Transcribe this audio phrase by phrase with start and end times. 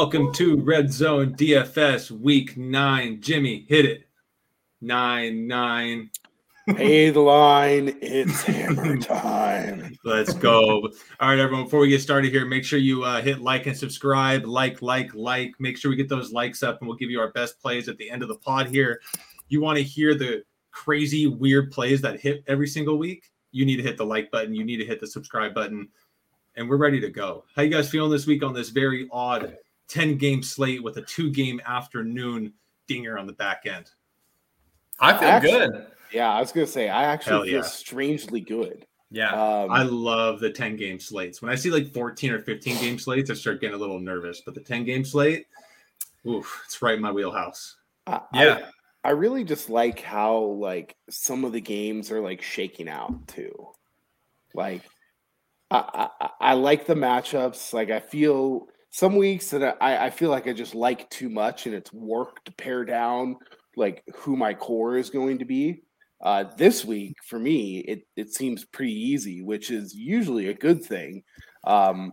[0.00, 3.20] Welcome to Red Zone DFS Week Nine.
[3.20, 4.04] Jimmy, hit it.
[4.80, 6.10] Nine nine.
[6.76, 7.98] Pay the line.
[8.00, 9.98] It's hammer time.
[10.04, 10.82] Let's go.
[11.18, 11.64] All right, everyone.
[11.64, 14.46] Before we get started here, make sure you uh, hit like and subscribe.
[14.46, 15.50] Like, like, like.
[15.58, 17.98] Make sure we get those likes up, and we'll give you our best plays at
[17.98, 19.00] the end of the pod here.
[19.48, 23.32] You want to hear the crazy, weird plays that hit every single week?
[23.50, 24.54] You need to hit the like button.
[24.54, 25.88] You need to hit the subscribe button,
[26.54, 27.46] and we're ready to go.
[27.56, 29.56] How you guys feeling this week on this very odd
[29.88, 32.52] 10 game slate with a two game afternoon
[32.86, 33.90] dinger on the back end?
[35.00, 35.86] I feel Actually- good.
[36.12, 37.66] Yeah, I was gonna say I Hell actually feel yeah.
[37.66, 38.86] strangely good.
[39.10, 39.30] Yeah.
[39.32, 41.40] Um, I love the 10 game slates.
[41.42, 44.40] When I see like 14 or 15 game slates, I start getting a little nervous.
[44.40, 45.46] But the 10 game slate,
[46.26, 47.76] oof, it's right in my wheelhouse.
[48.06, 48.58] I- Yeah.
[49.04, 53.28] I, I really just like how like some of the games are like shaking out
[53.28, 53.68] too.
[54.54, 54.82] Like
[55.70, 57.72] I, I, I like the matchups.
[57.74, 58.68] Like I feel
[58.98, 62.44] some weeks that I, I feel like I just like too much and it's work
[62.46, 63.36] to pare down
[63.76, 65.82] like who my core is going to be.
[66.20, 70.84] Uh, this week for me, it, it seems pretty easy, which is usually a good
[70.84, 71.22] thing.
[71.62, 72.12] Um,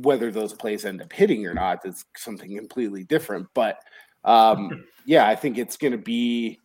[0.00, 3.46] whether those plays end up hitting or not, is something completely different.
[3.54, 3.78] But
[4.22, 6.60] um, yeah, I think it's going to be.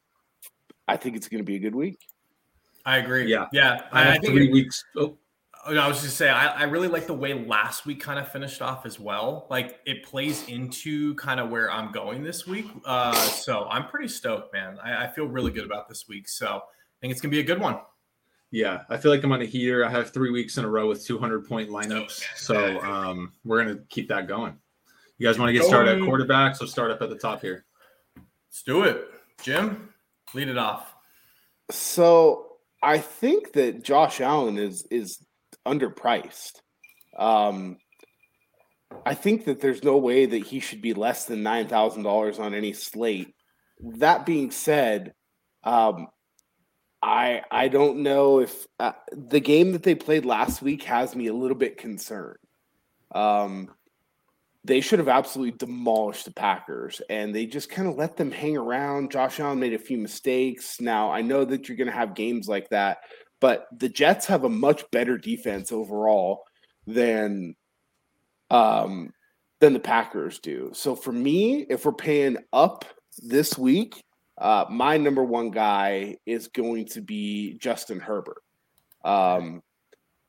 [0.85, 1.95] I think it's going to be a good week.
[2.85, 3.25] I agree.
[3.31, 3.45] Yeah.
[3.53, 3.83] Yeah.
[3.93, 4.83] I I, I have think three it- weeks.
[4.97, 5.17] Oh,
[5.65, 8.61] I was just say I, I really like the way last week kind of finished
[8.61, 9.47] off as well.
[9.49, 12.65] Like it plays into kind of where I'm going this week.
[12.85, 14.77] Uh, so I'm pretty stoked, man.
[14.83, 16.27] I, I feel really good about this week.
[16.27, 16.61] So I
[16.99, 17.79] think it's gonna be a good one.
[18.51, 19.85] yeah, I feel like I'm on a heater.
[19.85, 22.21] I have three weeks in a row with 200 point lineups.
[22.35, 24.57] So um, we're going to keep that going.
[25.17, 26.55] You guys want to get started at quarterback?
[26.55, 27.65] So start up at the top here.
[28.17, 29.05] Let's do it.
[29.41, 29.89] Jim,
[30.33, 30.93] lead it off.
[31.69, 35.25] So I think that Josh Allen is is
[35.65, 36.53] underpriced.
[37.17, 37.77] Um,
[39.05, 42.39] I think that there's no way that he should be less than nine thousand dollars
[42.39, 43.33] on any slate.
[43.79, 45.13] That being said,
[45.63, 46.07] um,
[47.01, 51.27] I I don't know if uh, the game that they played last week has me
[51.27, 52.37] a little bit concerned.
[53.13, 53.69] Um,
[54.63, 58.55] they should have absolutely demolished the Packers, and they just kind of let them hang
[58.55, 59.11] around.
[59.11, 60.79] Josh Allen made a few mistakes.
[60.79, 62.99] Now I know that you're going to have games like that,
[63.41, 66.45] but the Jets have a much better defense overall
[66.87, 67.55] than
[68.49, 69.11] um
[69.59, 70.71] than the Packers do.
[70.73, 72.85] So for me, if we're paying up
[73.19, 74.01] this week,
[74.37, 78.41] uh, my number one guy is going to be Justin Herbert.
[79.03, 79.61] Um,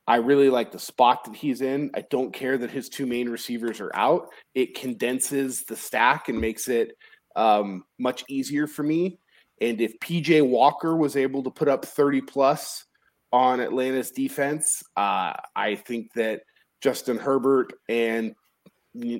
[0.06, 1.90] I really like the spot that he's in.
[1.94, 4.28] I don't care that his two main receivers are out.
[4.54, 6.96] It condenses the stack and makes it
[7.34, 9.18] um, much easier for me.
[9.60, 12.84] And if PJ Walker was able to put up 30 plus
[13.32, 16.42] on Atlanta's defense, uh, I think that
[16.80, 18.34] Justin Herbert and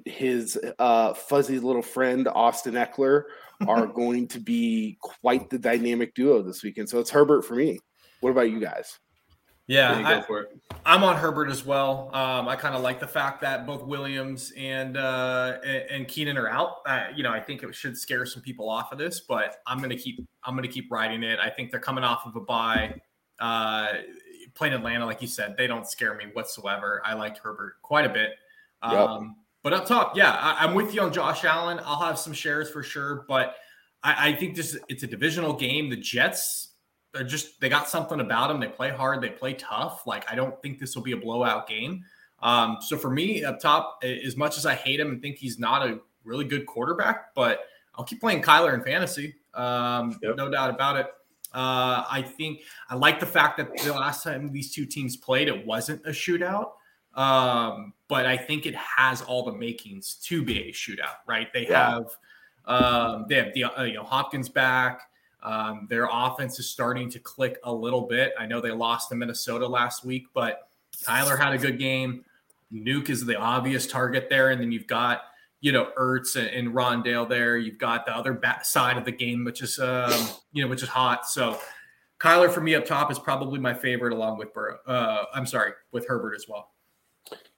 [0.04, 3.24] his uh, fuzzy little friend Austin Ekeler
[3.66, 6.88] are going to be quite the dynamic duo this weekend.
[6.88, 7.78] So it's Herbert for me.
[8.20, 8.98] What about you guys?
[9.68, 10.58] Yeah, There you I, for it?
[10.84, 12.10] I'm on Herbert as well.
[12.12, 16.36] Um, I kind of like the fact that both Williams and uh, and and Keenan
[16.36, 16.78] are out.
[16.84, 19.80] Uh, you know, I think it should scare some people off of this, but I'm
[19.80, 21.38] gonna keep I'm gonna keep riding it.
[21.38, 23.00] I think they're coming off of a bye.
[23.42, 23.88] Uh,
[24.54, 27.02] playing Atlanta, like you said, they don't scare me whatsoever.
[27.04, 28.30] I liked Herbert quite a bit.
[28.84, 28.92] Yep.
[28.92, 31.80] Um, But up top, yeah, I, I'm with you on Josh Allen.
[31.84, 33.56] I'll have some shares for sure, but
[34.02, 35.88] I, I think this it's a divisional game.
[35.90, 36.68] The Jets
[37.12, 38.58] they're just they got something about them.
[38.60, 40.06] They play hard, they play tough.
[40.06, 42.04] Like I don't think this will be a blowout game.
[42.42, 45.58] Um, so for me up top, as much as I hate him and think he's
[45.58, 47.60] not a really good quarterback, but
[47.94, 49.36] I'll keep playing Kyler in fantasy.
[49.54, 50.36] Um, Yep.
[50.36, 51.06] no doubt about it.
[51.54, 55.48] Uh, I think I like the fact that the last time these two teams played,
[55.48, 56.72] it wasn't a shootout.
[57.14, 61.52] Um, but I think it has all the makings to be a shootout, right?
[61.52, 61.90] They Yeah.
[61.90, 62.16] have
[62.64, 65.02] um, they have the uh, you know Hopkins back.
[65.42, 68.32] Um, their offense is starting to click a little bit.
[68.38, 70.68] I know they lost to Minnesota last week, but
[71.04, 72.24] Kyler had a good game.
[72.72, 75.22] Nuke is the obvious target there, and then you've got
[75.62, 77.56] you know Ertz and, and Rondale there.
[77.56, 80.82] You've got the other back side of the game, which is um, you know which
[80.82, 81.26] is hot.
[81.26, 81.58] So
[82.18, 84.78] Kyler for me up top is probably my favorite, along with Burrow.
[84.86, 86.72] Uh, I'm sorry, with Herbert as well.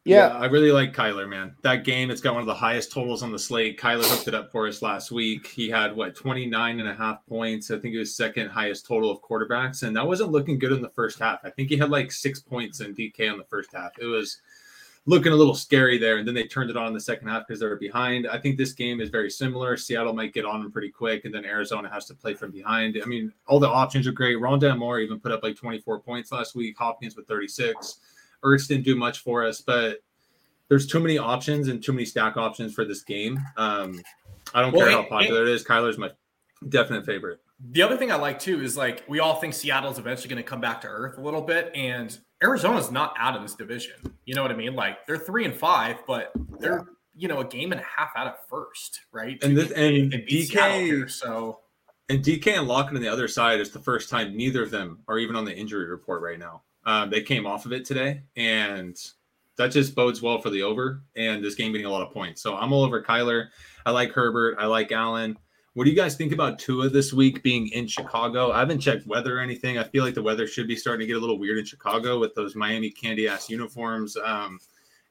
[0.06, 1.56] Yeah, I really like Kyler, man.
[1.62, 3.80] That game, it's got one of the highest totals on the slate.
[3.80, 5.46] Kyler hooked it up for us last week.
[5.46, 7.70] He had what 29 and a half points.
[7.70, 9.82] I think it was second highest total of quarterbacks.
[9.82, 11.38] And that wasn't looking good in the first half.
[11.42, 13.92] I think he had like six points in DK on the first half.
[13.98, 14.42] It was
[15.06, 16.16] looking a little scary there.
[16.16, 18.26] And then they turned it on in the second half because they were behind.
[18.26, 19.76] I think this game is very similar.
[19.76, 22.98] Seattle might get on them pretty quick, and then Arizona has to play from behind.
[23.02, 24.38] I mean, all the options are great.
[24.38, 26.78] Rondale Moore even put up like 24 points last week.
[26.78, 27.98] Hopkins with 36.
[28.42, 29.98] Ertz didn't do much for us, but
[30.68, 33.38] there's too many options and too many stack options for this game.
[33.58, 34.00] Um,
[34.54, 35.64] I don't Well, care how it- popular it is.
[35.64, 36.10] Kyler's my
[36.68, 37.40] definite favorite.
[37.70, 40.48] The other thing I like too is like we all think Seattle's eventually going to
[40.48, 43.94] come back to earth a little bit, and Arizona's not out of this division.
[44.25, 44.75] You know what I mean?
[44.75, 46.84] Like they're three and five, but they're
[47.16, 49.38] you know a game and a half out of first, right?
[49.42, 51.60] And this- and DK here, so
[52.10, 54.98] And DK and Lockett on the other side is the first time neither of them
[55.08, 56.62] are even on the injury report right now.
[56.84, 58.94] Um, they came off of it today, and
[59.56, 62.42] that just bodes well for the over and this game getting a lot of points.
[62.42, 63.48] So I'm all over Kyler.
[63.87, 64.56] I like Herbert.
[64.58, 65.38] I like Allen.
[65.75, 68.53] What do you guys think about Tua this week being in Chicago?
[68.53, 69.76] I haven't checked weather or anything.
[69.76, 72.21] I feel like the weather should be starting to get a little weird in Chicago
[72.21, 74.17] with those Miami candy ass uniforms.
[74.17, 74.61] Um,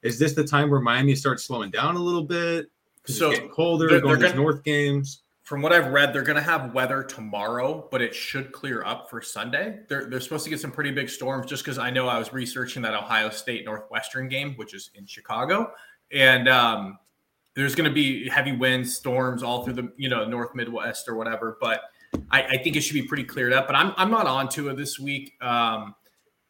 [0.02, 2.70] is this the time where Miami starts slowing down a little bit?
[3.06, 5.20] So it's getting colder, they're- going they're to gonna- North games.
[5.42, 9.10] from what I've read, they're going to have weather tomorrow, but it should clear up
[9.10, 9.80] for Sunday.
[9.90, 12.32] They're, they're supposed to get some pretty big storms just because I know I was
[12.32, 15.70] researching that Ohio State Northwestern game, which is in Chicago.
[16.10, 16.98] And um,
[17.54, 21.14] there's going to be heavy winds, storms all through the, you know, North Midwest or
[21.14, 21.56] whatever.
[21.60, 21.82] But
[22.30, 23.66] I, I think it should be pretty cleared up.
[23.66, 25.32] But I'm, I'm not on to it this week.
[25.40, 25.94] Um,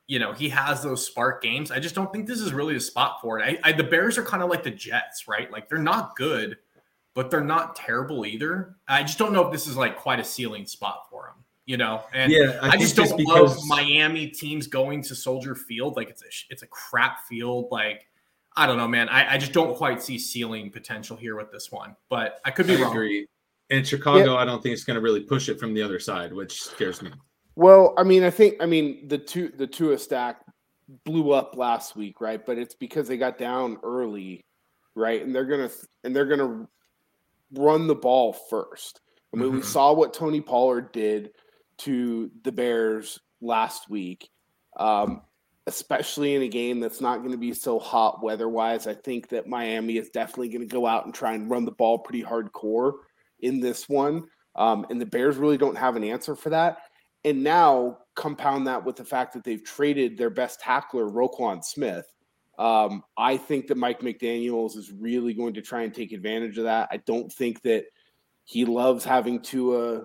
[0.06, 1.70] you know, he has those spark games.
[1.70, 3.60] I just don't think this is really a spot for it.
[3.64, 5.50] I, I, the Bears are kind of like the Jets, right?
[5.50, 6.58] Like they're not good
[7.14, 8.76] but they're not terrible either.
[8.88, 11.76] I just don't know if this is like quite a ceiling spot for them, you
[11.76, 12.02] know.
[12.12, 15.96] And yeah, I, just don't because- love Miami teams going to Soldier Field.
[15.96, 17.68] Like it's a it's a crap field.
[17.70, 18.08] Like
[18.56, 19.08] I don't know, man.
[19.08, 22.66] I, I just don't quite see ceiling potential here with this one, but I could
[22.66, 22.92] be I wrong.
[22.92, 23.26] agree.
[23.70, 26.32] And Chicago, I don't think it's going to really push it from the other side,
[26.32, 27.10] which scares me.
[27.56, 30.42] Well, I mean, I think I mean the two the Tua stack
[31.04, 32.44] blew up last week, right?
[32.44, 34.44] But it's because they got down early,
[34.94, 35.22] right?
[35.24, 35.70] And they're gonna
[36.04, 36.68] and they're gonna
[37.52, 39.00] run the ball first.
[39.32, 39.64] I mean, we Mhm.
[39.64, 41.32] saw what Tony Pollard did
[41.78, 44.28] to the Bears last week,
[44.76, 45.22] um,
[45.66, 48.86] especially in a game that's not going to be so hot weather wise.
[48.86, 51.72] I think that Miami is definitely going to go out and try and run the
[51.72, 52.92] ball pretty hardcore
[53.40, 54.24] in this one.
[54.56, 56.78] Um, and the Bears really don't have an answer for that.
[57.24, 62.06] And now compound that with the fact that they've traded their best tackler, Roquan Smith.
[62.58, 66.64] Um, I think that Mike McDaniels is really going to try and take advantage of
[66.64, 66.88] that.
[66.92, 67.86] I don't think that
[68.44, 70.04] he loves having to uh,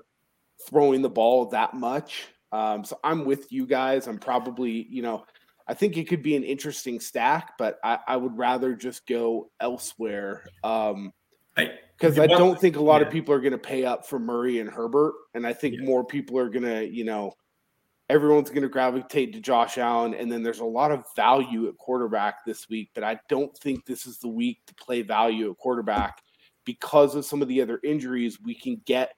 [0.67, 2.27] throwing the ball that much.
[2.51, 4.07] Um, so I'm with you guys.
[4.07, 5.25] I'm probably, you know,
[5.69, 9.51] I think it could be an interesting stack, but I, I would rather just go
[9.61, 10.43] elsewhere.
[10.63, 11.13] Um,
[11.55, 13.07] because I Well, don't think a lot yeah.
[13.07, 15.85] of people are going to pay up for Murray and Herbert, and I think Yeah.
[15.85, 17.33] more people are going to, you know,
[18.09, 21.77] everyone's going to gravitate to Josh Allen, and then there's a lot of value at
[21.77, 25.57] quarterback this week, but I don't think this is the week to play value at
[25.57, 26.23] quarterback
[26.65, 28.41] because of some of the other injuries.
[28.41, 29.13] We can get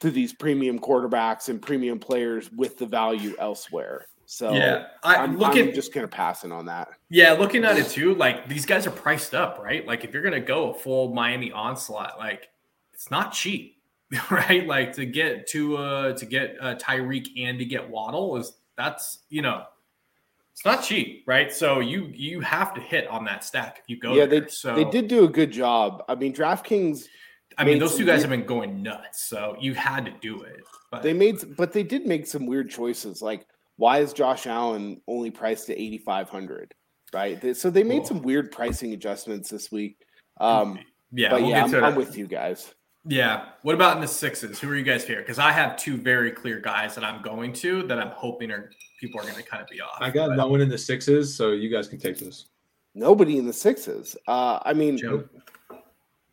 [0.00, 4.06] to these premium quarterbacks and premium players with the value elsewhere.
[4.30, 6.90] So yeah, I, I'm, looking I'm just kind of passing on that.
[7.08, 9.86] Yeah, looking at it too, like these guys are priced up, right?
[9.86, 12.50] Like if you're gonna go a full Miami onslaught, like
[12.92, 13.78] it's not cheap,
[14.30, 14.66] right?
[14.66, 19.20] Like to get to uh to get uh, Tyreek and to get Waddle is that's
[19.30, 19.64] you know
[20.52, 21.50] it's not cheap, right?
[21.50, 24.12] So you you have to hit on that stack if you go.
[24.12, 24.42] yeah, there.
[24.42, 26.04] they so they did do a good job.
[26.06, 27.06] I mean, DraftKings
[27.56, 30.42] I mean, those two guys weird- have been going nuts, so you had to do
[30.42, 30.60] it.
[30.90, 33.20] But They made, but they did make some weird choices.
[33.20, 33.46] Like,
[33.78, 36.74] why is Josh Allen only priced at eighty five hundred?
[37.14, 37.40] Right.
[37.40, 38.06] They- So they made Cool.
[38.06, 39.96] some weird pricing adjustments this week.
[40.38, 40.78] Um,
[41.10, 42.74] yeah, but we'll yeah, I'm, I'm with you guys.
[43.06, 43.46] Yeah.
[43.62, 44.58] What about in the sixes?
[44.60, 45.20] Who are you guys here?
[45.20, 48.70] Because I have two very clear guys that I'm going to that I'm hoping are
[49.00, 49.96] people are going to kind of be off.
[50.00, 52.46] I got But- no one in the sixes, so you guys can take this.
[52.94, 54.16] Nobody in the sixes.
[54.26, 55.24] Uh, I mean, Joe.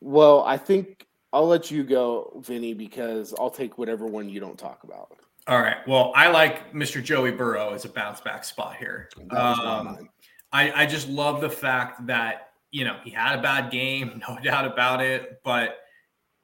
[0.02, 4.58] well, I think I'll let you go, Vinny, because I'll take whatever one you don't
[4.58, 5.18] talk about.
[5.48, 5.78] All right.
[5.88, 7.04] Well, I like Mr.
[7.04, 9.10] Joey Burrow as a bounce back spot here.
[9.16, 10.10] That was one of Um.
[10.52, 14.38] I, I just love the fact that, you know, he had a bad game, no
[14.42, 15.42] doubt about it.
[15.44, 15.80] But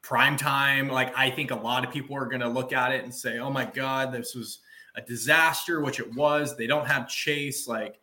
[0.02, 3.04] prime time, like, I think a lot of people are going to look at it
[3.04, 4.60] and say, oh my God, this was
[4.96, 6.56] a disaster, which it was.
[6.56, 7.68] They don't have Chase.
[7.68, 8.00] Like,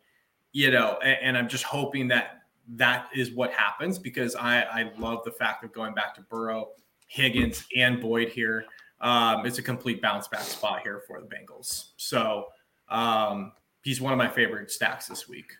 [0.51, 2.41] you know, and, and I'm just hoping that
[2.75, 6.69] that is what happens because I, I love the fact of going back to Burrow,
[7.07, 8.65] Higgins, and Boyd here.
[9.01, 11.91] Um, it's a complete bounce back spot here for the Bengals.
[11.97, 12.47] So
[12.89, 13.53] um,
[13.83, 15.51] he's one of my favorite stacks this week.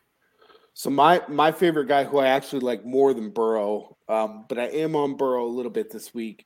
[0.74, 4.68] So my my favorite guy, who I actually like more than Burrow, um, but I
[4.68, 6.46] am on Burrow a little bit this week,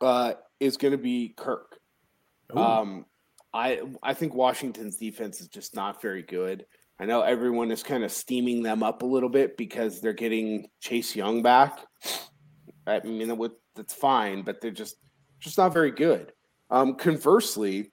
[0.00, 1.78] uh, is going to be Kirk.
[2.54, 3.06] Um,
[3.54, 6.66] I I think Washington's defense is just not very good.
[6.98, 10.68] I know everyone is kind of steaming them up a little bit because they're getting
[10.80, 11.80] Chase Young back.
[12.86, 14.96] I mean, that's fine, but they're just
[15.42, 16.32] just not very good.
[16.70, 17.92] Um, conversely,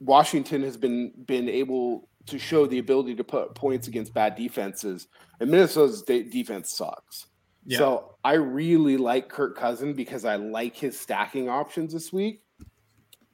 [0.00, 5.08] Washington has been been able to show the ability to put points against bad defenses,
[5.40, 7.26] and Minnesota's de- defense sucks.
[7.64, 7.78] Yeah.
[7.78, 12.42] So I really like Kirk Cousin because I like his stacking options this week.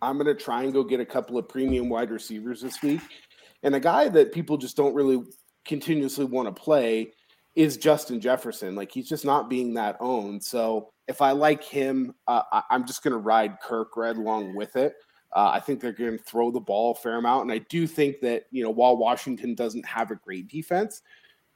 [0.03, 3.00] I'm going to try and go get a couple of premium wide receivers this week.
[3.62, 5.23] And a guy that people just don't really
[5.64, 7.12] continuously want to play
[7.55, 8.75] is Justin Jefferson.
[8.75, 10.43] Like he's just not being that owned.
[10.43, 14.55] So if I like him, uh, I, am just going to ride Kirk right along
[14.55, 14.95] with it.
[15.35, 17.87] Uh, I think they're going to throw the ball a fair amount, and I do
[17.87, 21.03] think that you know while Washington doesn't have a great defense,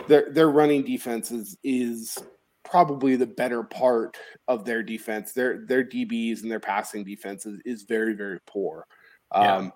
[0.09, 2.19] their their running defense is is
[2.64, 5.33] probably the better part of their defense.
[5.33, 8.85] Their their DBs and their passing defense is, is very very poor.
[9.33, 9.57] Yeah.
[9.57, 9.73] Um,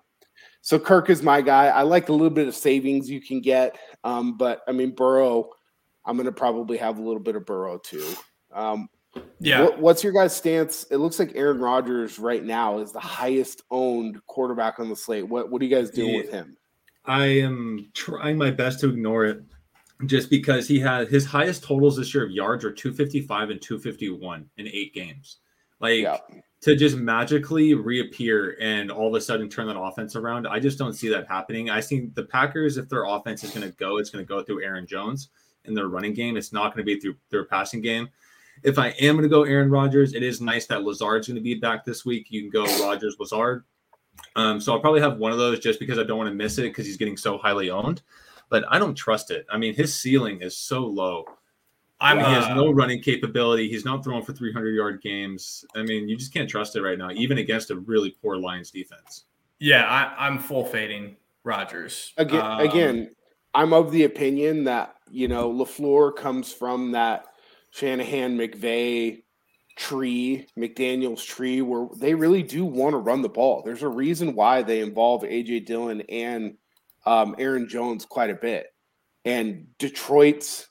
[0.61, 1.67] so Kirk is my guy.
[1.67, 5.49] I like a little bit of savings you can get, um, but I mean Burrow.
[6.05, 8.05] I'm going to probably have a little bit of Burrow too.
[8.51, 8.89] Um,
[9.39, 9.63] yeah.
[9.63, 10.85] What, what's your guys' stance?
[10.89, 15.27] It looks like Aaron Rodgers right now is the highest owned quarterback on the slate.
[15.27, 16.21] What What are you guys doing yeah.
[16.21, 16.57] with him?
[17.05, 19.43] I am trying my best to ignore it,
[20.05, 24.49] just because he had his highest totals this year of yards are 255 and 251
[24.57, 25.37] in eight games.
[25.79, 26.17] Like yeah.
[26.61, 30.77] to just magically reappear and all of a sudden turn that offense around, I just
[30.77, 31.69] don't see that happening.
[31.69, 34.41] I think the Packers, if their offense is going to go, it's going to go
[34.41, 35.29] through Aaron Jones
[35.65, 36.37] in their running game.
[36.37, 38.07] It's not going to be through their passing game.
[38.61, 41.41] If I am going to go Aaron Rodgers, it is nice that Lazard's going to
[41.41, 42.27] be back this week.
[42.29, 43.63] You can go Rodgers Lazard.
[44.35, 46.57] Um, so I'll probably have one of those just because I don't want to miss
[46.57, 48.01] it because he's getting so highly owned.
[48.49, 49.45] But I don't trust it.
[49.51, 51.25] I mean, his ceiling is so low.
[51.99, 53.69] I'm, he has no running capability.
[53.69, 55.63] He's not throwing for 300 yard games.
[55.73, 58.71] I mean, you just can't trust it right now, even against a really poor Lions
[58.71, 59.23] defense.
[59.59, 62.11] Yeah, I, am full fading Rodgers.
[62.17, 63.15] Again, um, again,
[63.53, 67.27] I'm of the opinion that you know Lafleur comes from that
[67.73, 69.23] Shanahan, McVay
[69.75, 73.63] tree, McDaniels tree, where they really do want to run the ball.
[73.65, 76.55] There's a reason why they involve AJ Dillon and
[77.07, 78.67] um, Aaron Jones quite a bit.
[79.25, 80.67] And Detroit's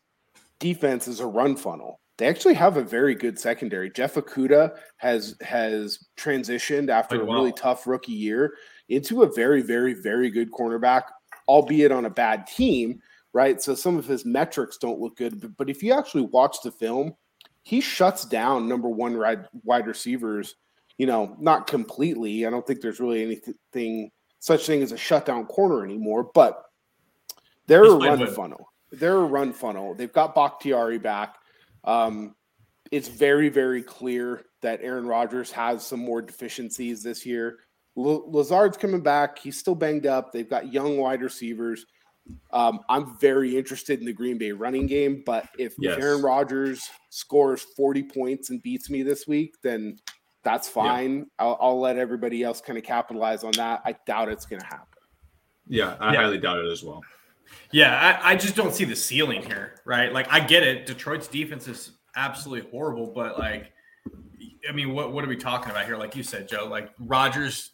[0.60, 1.98] defense is a run funnel.
[2.18, 3.90] They actually have a very good secondary.
[3.90, 8.54] Jeff Okudah has has transitioned after a really tough rookie year
[8.88, 11.02] into a very, very, very good cornerback,
[11.48, 13.00] albeit on a bad team
[13.32, 13.62] right?
[13.62, 15.56] So some of his metrics don't look good.
[15.56, 17.14] But, if you actually watch the film,
[17.62, 20.56] he shuts down number one wide, wide receivers,
[20.98, 22.46] you know, not completely.
[22.46, 26.64] I don't think there's really anything such thing as a shutdown corner anymore, but
[27.66, 28.68] they're He's a run funnel.
[28.90, 29.94] They're a run funnel.
[29.94, 31.36] They've got Bakhtiari back.
[31.84, 32.34] Um,
[32.90, 37.60] it's very, very clear that Aaron Rodgers has some more deficiencies this year.
[37.96, 39.38] L- Lazard's coming back.
[39.38, 40.32] He's still banged up.
[40.32, 41.86] They've got young wide receivers.
[42.52, 45.98] Um, I'm very interested in the Green Bay running game, but if yes.
[46.00, 49.98] Aaron Rodgers scores 40 points and beats me this week, then
[50.44, 51.18] that's fine.
[51.18, 51.24] Yeah.
[51.38, 53.82] I'll, I'll, let everybody else kind of capitalize on that.
[53.84, 54.86] I doubt it's going to happen.
[55.68, 56.20] Yeah, I yeah.
[56.20, 57.02] highly doubt it as well.
[57.70, 60.12] Yeah, I, I just don't see the ceiling here, right?
[60.12, 60.86] Like, I get it.
[60.86, 63.72] Detroit's defense is absolutely horrible, but like,
[64.68, 65.96] I mean, what what are we talking about here?
[65.96, 67.71] Like you said, Joe, like Rodgers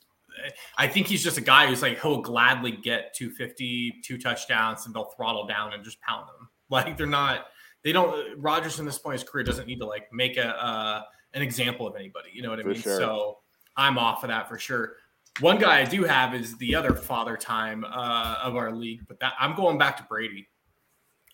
[0.76, 4.94] I think he's just a guy who's like he'll gladly get 250, two touchdowns, and
[4.94, 6.48] they'll throttle down and just pound them.
[6.70, 7.46] Like they're not,
[7.82, 8.38] they don't.
[8.38, 11.00] Rodgers in this point in his career doesn't need to like make a uh,
[11.32, 12.28] an example of anybody.
[12.34, 12.82] You know what I for mean?
[12.82, 12.98] Sure.
[12.98, 13.38] So
[13.74, 14.96] I'm off of that for sure.
[15.40, 19.18] One guy I do have is the other father time uh, of our league, but
[19.20, 20.46] that I'm going back to Brady.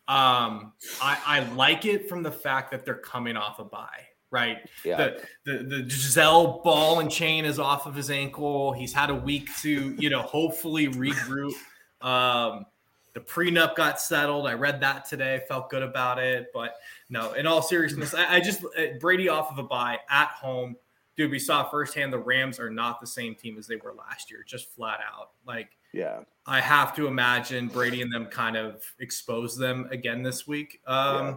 [0.06, 4.69] Um, I, I like it from the fact that they're coming off a bye right?
[4.85, 4.97] Yeah.
[4.97, 8.73] The, the the Gisele ball and chain is off of his ankle.
[8.73, 11.55] He's had a week to, you know, hopefully regroup.
[12.00, 12.67] Um,
[13.14, 14.49] the prenup got settled.
[14.49, 15.41] I read that today.
[15.47, 16.49] Felt good about it.
[16.53, 16.75] But
[17.09, 20.75] no, in all seriousness, I, I just uh, Brady off of a bye at home.
[21.17, 24.33] Dude, we saw firsthand the Rams are not the same team as they were last
[24.33, 25.31] year, just flat out.
[25.47, 30.49] Like, yeah, I have to imagine Brady and them kind of expose them again this
[30.49, 30.81] week.
[30.88, 31.35] Um, yeah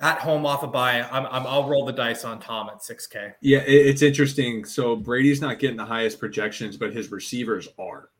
[0.00, 1.02] at home off a bye.
[1.02, 3.34] I'm, I'm I'll roll the dice on Tom at 6K.
[3.40, 4.64] Yeah, it's interesting.
[4.64, 8.10] So Brady's not getting the highest projections, but his receivers are.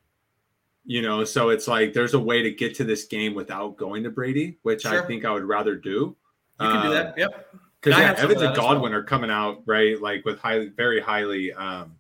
[0.85, 4.05] You know, so it's like there's a way to get to this game without going
[4.05, 5.03] to Brady, which sure.
[5.03, 6.17] I think I would rather do.
[6.61, 7.07] You can do that.
[7.07, 7.55] Um, yep.
[7.81, 9.01] Because yeah, Evans and Godwin well.
[9.01, 11.97] are coming out right, like with highly, very highly um,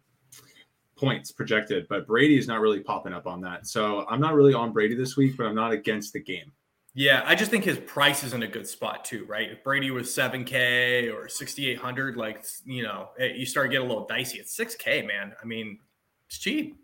[0.96, 3.66] points projected, but Brady is not really popping up on that.
[3.66, 6.52] So I'm not really on Brady this week, but I'm not against the game.
[6.98, 9.50] Yeah, I just think his price is in a good spot too, right?
[9.50, 14.06] If Brady was 7K or 6,800, like, you know, eh, you start getting a little
[14.06, 14.38] dicey.
[14.38, 15.34] It's 6K, man.
[15.40, 15.78] I mean,
[16.26, 16.78] it's cheap.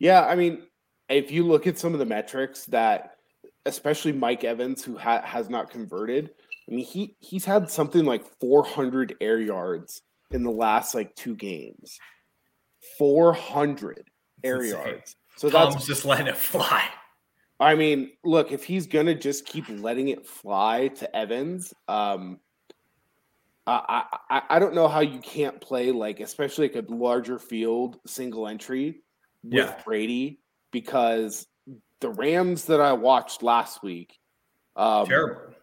[0.00, 0.26] Yeah.
[0.26, 0.64] I mean,
[1.08, 3.18] if you look at some of the metrics that,
[3.66, 6.30] especially Mike Evans, who ha- has not converted,
[6.68, 11.36] I mean, he he's had something like 400 air yards in the last like two
[11.36, 12.00] games.
[12.98, 14.10] 400
[14.42, 15.14] air yards.
[15.36, 16.84] So Tom's that's just letting it fly.
[17.60, 22.40] I mean, look, if he's gonna just keep letting it fly to Evans, um,
[23.66, 27.98] I, I I don't know how you can't play like, especially like a larger field
[28.06, 29.02] single entry
[29.44, 29.80] with Yeah.
[29.84, 30.40] Brady
[30.72, 31.46] because
[32.00, 34.18] the Rams that I watched last week,
[34.74, 35.54] um, Terrible.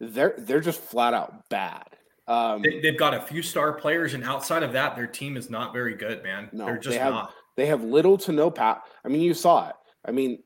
[0.00, 1.86] they're they're just flat out bad.
[2.26, 5.48] Um, They, they've got a few star players, and outside of that, their team is
[5.50, 6.48] not very good, man.
[6.52, 7.34] No, They're they just have- not.
[7.56, 8.82] They have little to no pat.
[9.04, 9.74] I mean, you saw it.
[10.04, 10.42] I mean,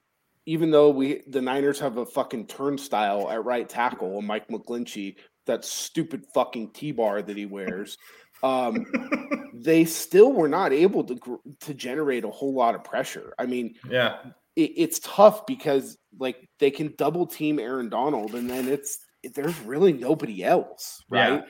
[0.47, 5.17] even though we the Niners have a fucking turnstile at right tackle, and Mike McGlinchey,
[5.47, 7.99] that stupid fucking T bar that he wears,
[8.43, 8.85] um,
[9.55, 13.35] they still were not able to to generate a whole lot of pressure.
[13.39, 14.19] I mean, Yeah.
[14.57, 18.99] it, it's tough because like they can double team Aaron Donald, and then it's
[19.35, 21.29] there's really nobody else, Yeah.
[21.29, 21.45] right?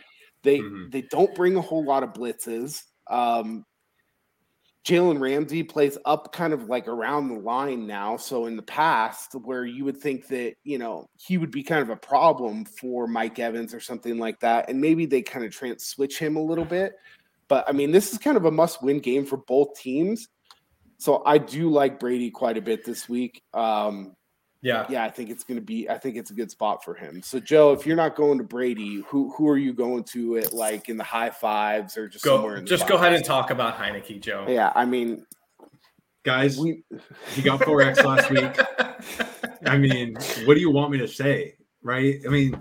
[0.44, 0.92] They Mhm.
[0.92, 2.82] they don't bring a whole lot of blitzes.
[3.10, 3.64] Um,
[4.84, 8.18] Jalen Ramsey plays up kind of like around the line now.
[8.18, 11.80] So in the past, where you would think that you know he would be kind
[11.80, 15.52] of a problem for Mike Evans or something like that, and maybe they kind of
[15.52, 16.94] trans switch him a little bit.
[17.48, 20.28] But I mean, this is kind of a must-win game for both teams.
[20.98, 23.42] So I do like Brady quite a bit this week.
[23.52, 24.14] Um,
[24.64, 24.86] Yeah.
[24.88, 25.88] yeah, I think it's going to be.
[25.88, 27.22] I think it's a good spot for him.
[27.22, 30.52] So Joe, if you're not going to Brady, who who are you going to at
[30.52, 32.54] like in the high fives or just somewhere?
[32.54, 32.58] Go.
[32.58, 34.46] In the Just go ahead and talk about Heinicke, Joe.
[34.48, 35.26] Yeah, I mean,
[36.24, 36.82] Guys, we
[37.34, 39.60] he got 4X last week.
[39.66, 40.16] I mean,
[40.46, 41.56] what do you want me to say?
[41.82, 42.18] Right?
[42.26, 42.58] I mean,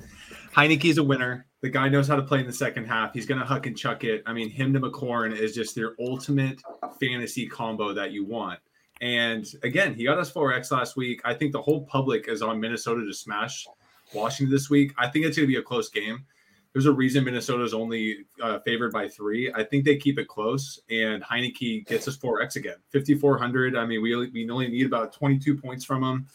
[0.54, 1.48] Heinicke's a winner.
[1.62, 3.14] The guy knows how to play in the second half.
[3.14, 4.22] He's going to huck and chuck it.
[4.26, 6.62] I mean, him to McLaurin is just their ultimate
[7.00, 8.60] fantasy combo that you want.
[9.04, 11.20] And again, he got us 4X last week.
[11.26, 13.68] I think the whole public is on Minnesota to smash
[14.14, 14.94] Washington this week.
[14.98, 16.24] I think it's going to be a close game.
[16.72, 19.52] There's a reason Minnesota is only uh, favored by three.
[19.54, 22.78] I think they keep it close, and Heinicke gets us 4X again.
[22.94, 23.76] 5,400.
[23.76, 26.26] I mean, we, we only need about 22 points from him.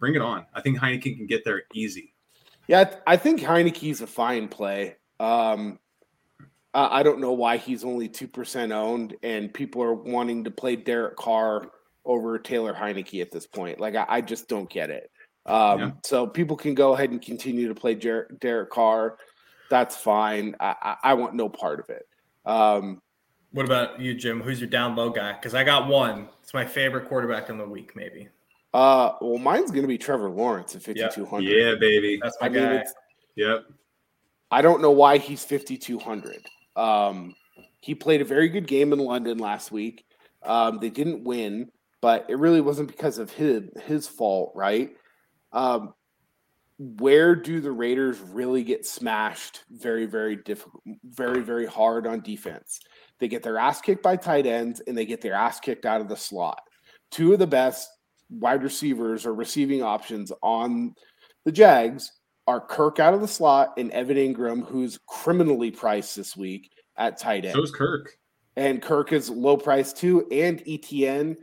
[0.00, 0.44] Bring it on.
[0.54, 2.14] I think Heineken can get there easy.
[2.66, 4.96] yeah, I th- I think Heinicke's a fine play.
[5.20, 5.78] Um,
[6.74, 10.76] I don't know why he's only two percent owned, and people are wanting to play
[10.76, 11.70] Derek Carr
[12.04, 13.80] over Taylor Heinicke at this point.
[13.80, 15.10] Like, I, I just don't get it.
[15.46, 15.90] Um, Yeah.
[16.04, 19.18] So people can go ahead and continue to play Jer- Derek Carr.
[19.70, 20.56] That's fine.
[20.60, 22.06] I, I, I want no part of it.
[22.46, 23.02] Um,
[23.52, 24.40] What about you, Jim?
[24.40, 25.32] Who's your down low guy?
[25.34, 26.28] Because I got one.
[26.42, 28.28] It's my favorite quarterback in the week, maybe.
[28.74, 31.08] uh, well, mine's going to be Trevor Lawrence at Yeah.
[31.08, 31.42] 5,200.
[31.50, 32.18] Yeah, baby.
[32.22, 32.74] That's my I mean, guy.
[32.76, 32.94] it's,
[33.36, 33.64] Yep.
[34.50, 36.46] I don't know why he's 5,200.
[36.76, 37.34] Um,
[37.80, 40.04] he played a very good game in London last week.
[40.42, 44.90] Um, they didn't win, but it really wasn't because of his his fault, right?
[45.52, 45.94] Um,
[46.78, 49.64] where do the Raiders really get smashed?
[49.70, 52.80] Very, very difficult, very, very hard on defense.
[53.18, 56.00] They get their ass kicked by tight ends, and they get their ass kicked out
[56.00, 56.62] of the slot.
[57.10, 57.90] Two of the best
[58.30, 60.94] wide receivers or receiving options on
[61.44, 62.12] the Jags
[62.46, 67.18] are Kirk out of the slot and Evan Engram, who's criminally priced this week at
[67.18, 67.54] tight end.
[67.54, 68.16] So's Kirk.
[68.56, 70.26] and Kirk is low priced too.
[70.30, 71.36] And ETN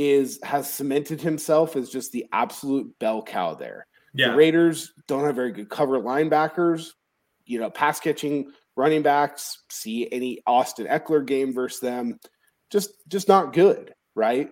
[0.00, 3.86] is has cemented himself as just the absolute bell cow there.
[4.14, 4.34] The yeah.
[4.34, 6.92] Raiders don't have very good cover linebackers,
[7.44, 9.62] you know, pass catching running backs.
[9.68, 12.18] See any Austin Ekeler game versus them,
[12.70, 14.50] just just not good, right?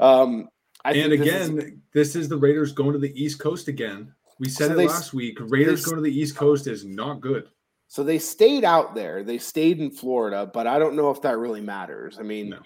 [0.00, 0.48] Um,
[0.84, 3.68] I and think this is- again, this is the Raiders going to the East Coast
[3.68, 4.12] again.
[4.40, 5.38] We said So it they- last week.
[5.40, 7.48] Raiders they- going to the East Coast is not good.
[7.86, 9.22] So they stayed out there.
[9.22, 12.18] They stayed in Florida, but I don't know if that really matters.
[12.18, 12.58] I mean, No.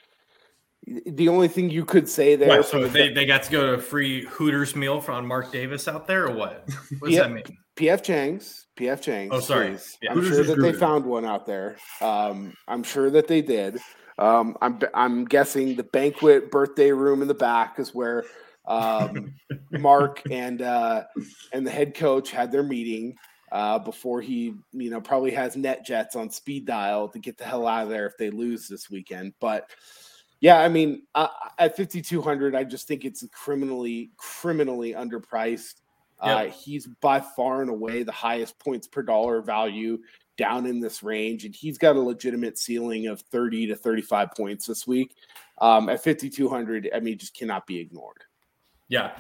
[0.87, 2.49] The only thing you could say there.
[2.49, 5.89] What, so they, they got to go to a free Hooters meal from Mark Davis
[5.89, 6.69] out there, or what?
[6.99, 7.23] What does Yeah.
[7.23, 7.45] that mean?
[7.77, 9.35] PF Chang's, PF Chang's.
[9.35, 9.77] Oh, sorry.
[10.01, 10.13] Yeah.
[10.13, 11.77] I'm Hooters sure is that they found one out there.
[12.01, 13.79] Um, I'm sure that they did.
[14.19, 18.25] Um, I'm I'm guessing the banquet birthday room in the back is where
[18.67, 19.35] um,
[19.73, 21.05] Mark and uh,
[21.53, 23.15] and the head coach had their meeting
[23.53, 27.45] uh, before he, you know, probably has net jets on speed dial to get the
[27.45, 29.35] hell out of there if they lose this weekend.
[29.39, 29.69] But
[30.41, 35.81] yeah, I mean, uh, at 5200, I just think it's criminally criminally underpriced.
[36.19, 39.99] Uh, he's by far and away the highest points per dollar value
[40.39, 44.67] down in this range, and he's got a legitimate ceiling of 30 to 35 points
[44.67, 45.15] this week.
[45.59, 48.25] Um, at 5200, I mean, just cannot be ignored.
[48.89, 49.13] Yeah.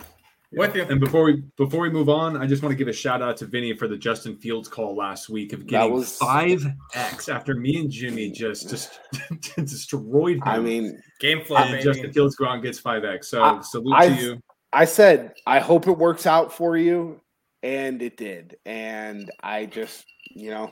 [0.56, 0.84] With you.
[0.84, 3.36] And before we before we move on, I just want to give a shout out
[3.38, 6.64] to Vinny for the Justin Fields call last week of getting was- five
[6.94, 8.98] X after me and Jimmy just just
[9.56, 10.42] destroyed him.
[10.44, 11.82] I mean, Game flow, and.
[11.82, 13.28] Justin Fields go out and gets five X.
[13.28, 14.42] So I- salute I've- to you.
[14.72, 17.20] I said, I hope it works out for you,
[17.62, 18.56] and it did.
[18.66, 20.70] And I just, you know,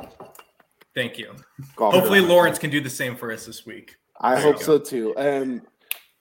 [0.94, 1.34] Thank you.
[1.76, 2.20] Hopefully.
[2.20, 3.96] Lawrence can do the same for us this week.
[4.20, 5.12] I There hope so too.
[5.16, 5.62] Um,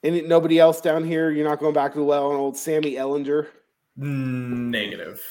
[0.03, 1.31] and nobody else down here.
[1.31, 3.47] You're not going back to the well on old Sammy Ehlinger.
[3.95, 5.21] Negative.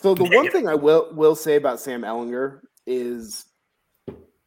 [0.00, 3.46] So the one thing I will will say about Sam Ehlinger is,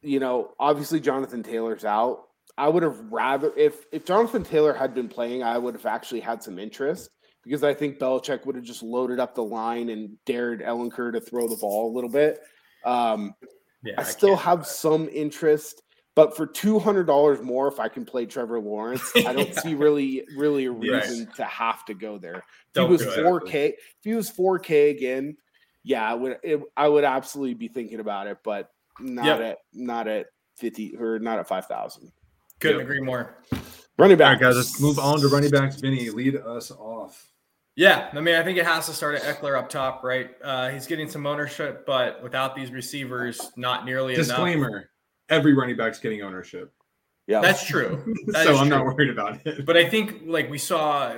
[0.02, 2.24] you know, obviously Jonathan Taylor's out.
[2.56, 6.20] I would have rather if if Jonathan Taylor had been playing, I would have actually
[6.20, 7.10] had some interest
[7.44, 11.20] because I think Belichick would have just loaded up the line and dared Ehlinger to
[11.20, 12.40] throw the ball a little bit.
[12.84, 13.34] Um,
[13.82, 15.82] Yeah, I still have some interest,
[16.18, 19.60] but for two hundred dollars more, if I can play Trevor Lawrence, I don't Yeah.
[19.60, 20.90] see really, really a Right.
[20.90, 22.38] reason to have to go there.
[22.38, 25.36] If Don't he was four K, if he was four K again,
[25.84, 26.38] yeah, I would.
[26.42, 29.40] It, I would absolutely be thinking about it, but not Yep.
[29.40, 30.26] at not at
[30.56, 32.10] fifty or not at five thousand.
[32.58, 32.86] Couldn't Yep.
[32.88, 33.36] agree more.
[33.96, 35.76] Running All right, back, guys, let's move on to running backs.
[35.76, 37.30] Vinny, lead us off.
[37.76, 40.30] Yeah, I mean, I think it has to start at Ekeler up top, right?
[40.42, 44.26] Uh, he's getting some ownership, but without these receivers, not nearly enough.
[44.26, 44.90] Disclaimer:
[45.28, 46.72] Every running back's getting ownership,
[47.26, 48.14] Yeah, That's true.
[48.28, 49.66] That so I'm not worried about it.
[49.66, 51.12] But I think like we saw,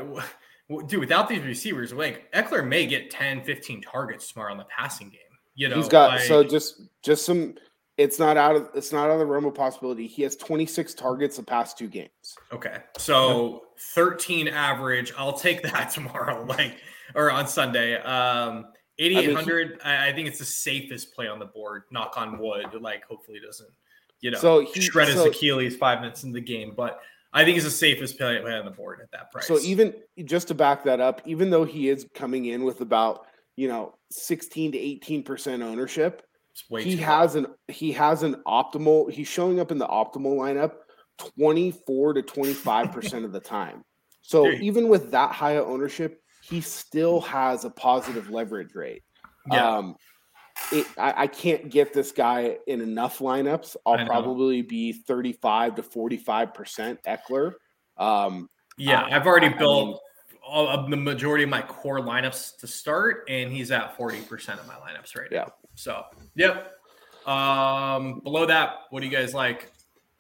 [0.86, 5.08] dude, without these receivers, like Ekeler may get 10, 15 targets tomorrow in the passing
[5.10, 5.20] game.
[5.54, 7.54] You know, he's got like- so just just some.
[7.96, 10.06] It's not out of it's not out of the realm of possibility.
[10.06, 12.34] He has twenty six targets the past two games.
[12.50, 12.78] Okay.
[12.96, 15.12] So 13 average.
[15.18, 16.76] I'll take that tomorrow, like
[17.14, 17.96] or on Sunday.
[18.00, 18.68] Um
[18.98, 21.82] 8800 I, I think it's the safest play on the board.
[21.90, 22.68] Knock on wood.
[22.80, 23.68] Like hopefully it doesn't,
[24.20, 26.74] you know, So he- shred his so- Achilles five minutes in the game.
[26.76, 27.00] But
[27.32, 29.46] I think he's the safest play, play on the board at that price.
[29.46, 33.26] So even just to back that up, even though he is coming in with about
[33.56, 36.22] you know sixteen to eighteen percent ownership,
[36.78, 39.10] he has an he has an optimal.
[39.10, 40.72] He's showing up in the optimal lineup
[41.18, 43.84] twenty four to twenty five percent of the time.
[44.22, 49.02] So you- even with that high ownership, he still has a positive leverage rate.
[49.50, 49.76] Yeah.
[49.78, 49.96] Um,
[50.72, 53.76] it, I, I can't get this guy in enough lineups.
[53.86, 57.52] I I'll probably be 35 to 45% Ekeler.
[57.96, 59.96] Um, Yeah, I- I've already I- I built mean-
[60.42, 64.66] all of the majority of my core lineups to start, and he's at 40% of
[64.66, 65.40] my lineups right Yeah.
[65.42, 65.52] now.
[65.74, 66.02] So,
[66.34, 66.72] yep.
[67.26, 69.70] Um, below that, what do you guys like?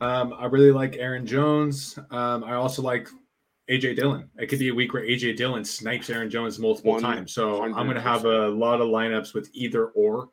[0.00, 1.98] Um, I really like Aaron Jones.
[2.10, 3.08] Um, I also like
[3.70, 4.28] AJ Dillon.
[4.38, 7.32] It could be a week where AJ Dillon snipes Aaron Jones multiple One times.
[7.32, 10.28] So I'm going to have a lot of lineups with either or,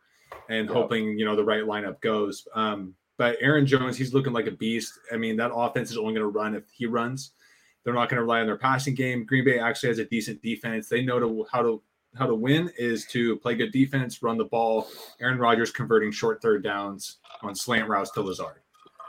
[0.50, 0.76] and Yep.
[0.76, 2.48] hoping you know the right lineup goes.
[2.56, 5.00] Um, but Aaron Jones, he's looking like a beast.
[5.12, 7.32] I mean, that offense is only going to run if he runs.
[7.84, 9.26] They're not going to rely on their passing game.
[9.26, 10.90] Green Bay actually has a decent defense.
[10.90, 11.82] They know to how to
[12.16, 14.88] how to win is to play good defense, run the ball.
[15.22, 18.62] Aaron Rodgers converting short third downs on slant routes to Lazard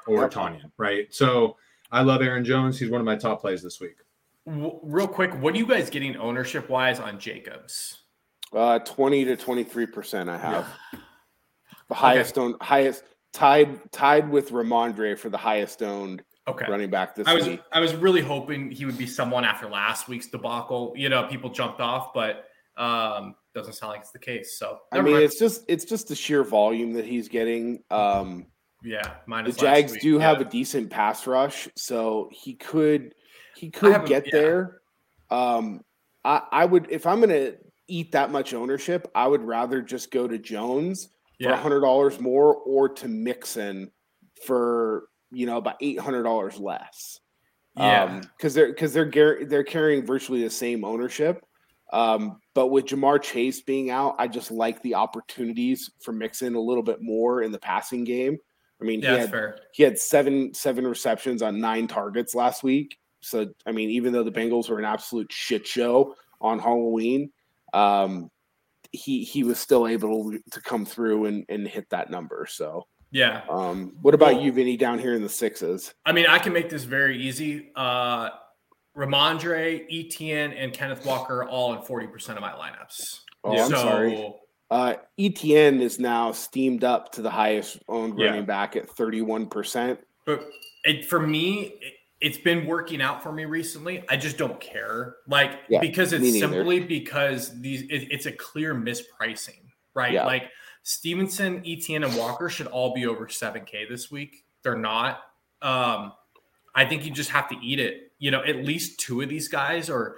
[0.07, 0.31] or Yep.
[0.33, 1.07] Tanyan, right?
[1.15, 1.57] So
[1.91, 2.79] I love Aaron Jones.
[2.79, 3.97] He's one of my top plays this week.
[4.49, 7.99] W- real quick, what are you guys getting ownership wise on Jacobs?
[8.53, 10.67] uh, 20 to 23% I have.
[11.89, 16.65] The highest owned, highest tied tied with Rhamondre for the highest owned Okay.
[16.69, 17.61] running back this I was week.
[17.73, 20.95] I was really hoping he would be someone after last week's debacle.
[20.97, 22.47] You know, people jumped off, but
[22.79, 24.59] um, doesn't sound like it's the case.
[24.59, 25.25] So I mean, mind.
[25.25, 27.83] it's just it's just the sheer volume that he's getting.
[27.91, 28.47] Um,
[28.83, 30.23] yeah, the Jags week, do yeah.
[30.23, 33.15] have a decent pass rush, so he could
[33.59, 34.33] he could get yeah.
[34.33, 34.81] there.
[35.31, 35.81] Um,
[36.25, 37.57] I, I would if I'm going to
[37.89, 41.09] eat that much ownership, I would rather just go to Jones
[41.41, 43.91] for a hundred dollars more, or to Mixon
[44.45, 47.21] for you know about eight hundred dollars less.
[47.77, 48.21] Yeah.
[48.37, 51.45] because they're because they're gar- they're carrying virtually the same ownership.
[51.93, 56.61] Um, but with Ja'Marr Chase being out, I just like the opportunities for Mixon a
[56.61, 58.37] little bit more in the passing game.
[58.81, 62.97] I mean, yeah, he had he had seven seven receptions on nine targets last week.
[63.29, 67.31] So I mean, even though the Bengals were an absolute shit show on Halloween,
[67.75, 68.31] um,
[68.93, 72.47] he he was still able to come through and, and hit that number.
[72.49, 73.43] So Yeah.
[73.51, 75.93] um, what about Well- you, Vinny, down here in the sixes?
[76.07, 77.71] I mean, I can make this very easy.
[77.77, 78.31] Uh
[78.97, 83.21] Rhamondre, Etienne, and Kenneth Walker all in 40% of my lineups.
[83.45, 83.65] Oh, Yeah.
[83.65, 84.35] I'm so, sorry.
[84.73, 88.27] Uh, ETN is now steamed up to the highest owned Yeah.
[88.31, 89.99] running back at 31%.
[90.27, 90.49] But
[90.85, 94.05] it, for me, it, it's been working out for me recently.
[94.09, 98.75] I just don't care, like Yeah, because it's simply because these it, it's a clear
[98.75, 99.61] mispricing,
[99.95, 100.13] right?
[100.13, 100.27] Yeah.
[100.27, 100.51] Like
[100.83, 104.45] Stevenson, Etienne, and Walker should all be over seven K this week.
[104.63, 105.21] They're not.
[105.63, 106.13] Um,
[106.75, 108.13] I think you just have to eat it.
[108.19, 110.17] You know, at least two of these guys are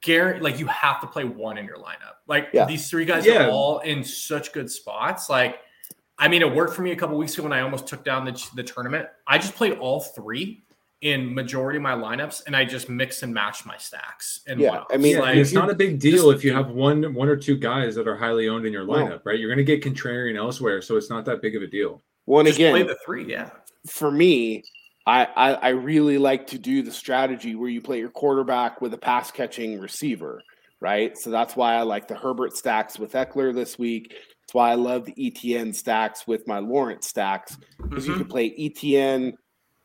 [0.00, 2.16] guarantee like you have to play one in your lineup.
[2.26, 2.66] Like Yeah.
[2.66, 3.46] these three guys Yeah.
[3.46, 5.30] are all in such good spots.
[5.30, 5.60] Like,
[6.18, 8.24] I mean, it worked for me a couple weeks ago when I almost took down
[8.24, 9.08] the, the tournament.
[9.26, 10.62] I just played all three
[11.02, 14.40] in majority of my lineups, and I just mix and match my stacks.
[14.46, 14.86] And Yeah, one-offs.
[14.94, 17.36] I mean, like, it's not a big deal just- if you have one one or
[17.36, 18.92] two guys that are highly owned in your No.
[18.94, 19.38] lineup, right?
[19.38, 22.02] You're going to get contrarian elsewhere, so it's not that big of a deal.
[22.24, 23.24] One just play the three.
[23.28, 23.50] Yeah,
[23.86, 24.62] for me,
[25.06, 28.94] I, I I really like to do the strategy where you play your quarterback with
[28.94, 30.40] a pass catching receiver,
[30.78, 31.18] right?
[31.18, 34.10] So that's why I like the Herbert stacks with Ekeler this week.
[34.42, 38.12] That's why I love the ETN stacks with my Lawrence stacks because Mm-hmm.
[38.12, 39.32] you can play ETN.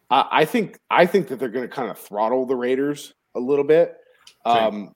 [0.10, 3.39] I I think I think that they're going to kind of throttle the Raiders a
[3.39, 3.98] little bit.
[4.46, 4.93] Um,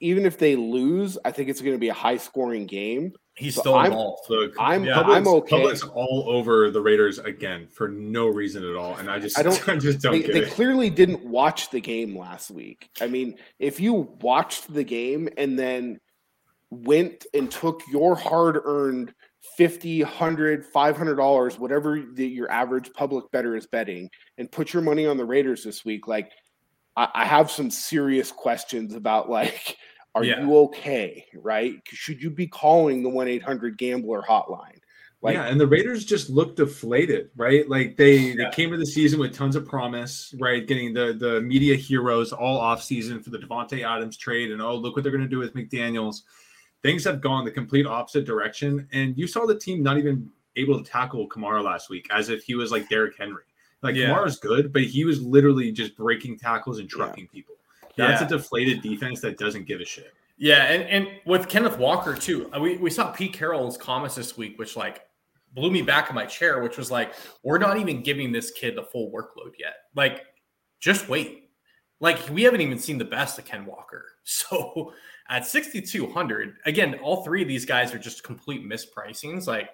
[0.00, 3.12] even if they lose, I think it's going to be a high scoring game.
[3.34, 4.28] He's So still I'm- involved.
[4.30, 5.00] Look, I'm Yeah.
[5.00, 5.50] I'm okay.
[5.56, 9.42] Public's all over the Raiders again for no reason at all, and I just I
[9.42, 10.50] don't- I just don't They, get they it.
[10.52, 12.88] clearly didn't watch the game last week.
[13.00, 16.00] I mean, if you watched the game and then
[16.70, 19.12] went and took your hard earned
[19.56, 24.82] 50 100 500 dollars whatever the, your average public bettor is betting and put your
[24.82, 26.30] money on the raiders this week like
[26.96, 29.76] i, I have some serious questions about like
[30.14, 30.42] are Yeah.
[30.42, 34.80] you okay right should you be calling the 1-800 gambler hotline
[35.22, 37.68] like yeah, and the Raiders just look deflated, right?
[37.68, 38.34] Like they Yeah.
[38.44, 40.64] they came to the season with tons of promise, right?
[40.64, 44.76] Getting the the media heroes all off season for the Davante Adams trade, and oh
[44.76, 46.22] look what they're going to do with McDaniels.
[46.86, 50.82] Things have gone the complete opposite direction, and you saw the team not even able
[50.82, 53.42] to tackle Kamara last week, as if he was like Derrick Henry.
[53.82, 54.10] Like Yeah.
[54.10, 57.56] Kamara's good, but he was literally just breaking tackles and trucking people.
[57.96, 58.26] That's Yeah.
[58.26, 60.14] a deflated defense that doesn't give a shit.
[60.38, 64.36] Yeah, and, and with Kenneth Walker too, uh, we, we saw Pete Carroll's comments this
[64.36, 65.02] week, which like
[65.54, 68.76] blew me back in my chair, which was like, we're not even giving this kid
[68.76, 69.74] the full workload yet.
[69.94, 70.24] Like,
[70.78, 71.50] just wait.
[71.98, 74.04] Like, we haven't even seen the best of Ken Walker.
[74.28, 74.92] So
[75.28, 79.46] at 6,200, again, all three of these guys are just complete mispricings.
[79.46, 79.70] Like,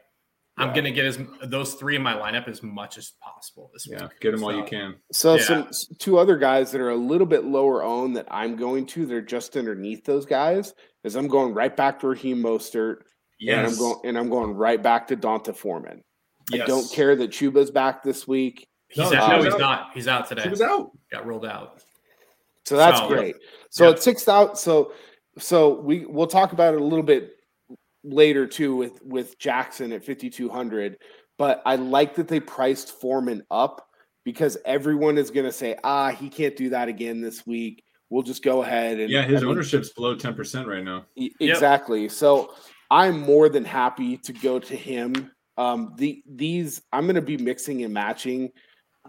[0.59, 4.03] I'm gonna get as those three in my lineup as much as possible this Yeah,
[4.03, 4.21] week.
[4.21, 4.97] get them while you can.
[5.11, 5.43] So Yeah.
[5.43, 9.07] some two other guys that are a little bit lower owned that I'm going to,
[9.07, 10.75] they're just underneath those guys.
[11.05, 12.99] Is I'm going right back to Raheem Mostert,
[13.41, 16.05] and I'm going and I'm going right back to D'Onta Foreman.
[16.53, 19.31] I don't care that Chuba's back this week, He's No, out.
[19.31, 19.59] No, he's he's out.
[19.61, 19.91] not.
[19.95, 20.43] He's out today.
[20.43, 20.91] He was out.
[21.11, 21.83] Got rolled out.
[22.67, 23.37] so that's So- great.
[23.71, 23.91] So Yeah.
[23.93, 24.93] at six out, so
[25.38, 27.33] so we we'll talk about it a little bit
[28.05, 30.99] later too with with Jackson at 5200.
[31.38, 33.88] But I like that they priced Foreman up
[34.25, 37.83] because everyone is going to say, ah, he can't do that again this week.
[38.11, 41.07] We'll just go ahead and Yeah, his I mean, ownership's below 10% right now.
[41.16, 41.57] E- Yep.
[41.57, 42.09] Exactly.
[42.11, 42.55] So
[42.90, 45.33] I'm more than happy to go to him.
[45.57, 48.51] Um, the these I'm going to be mixing and matching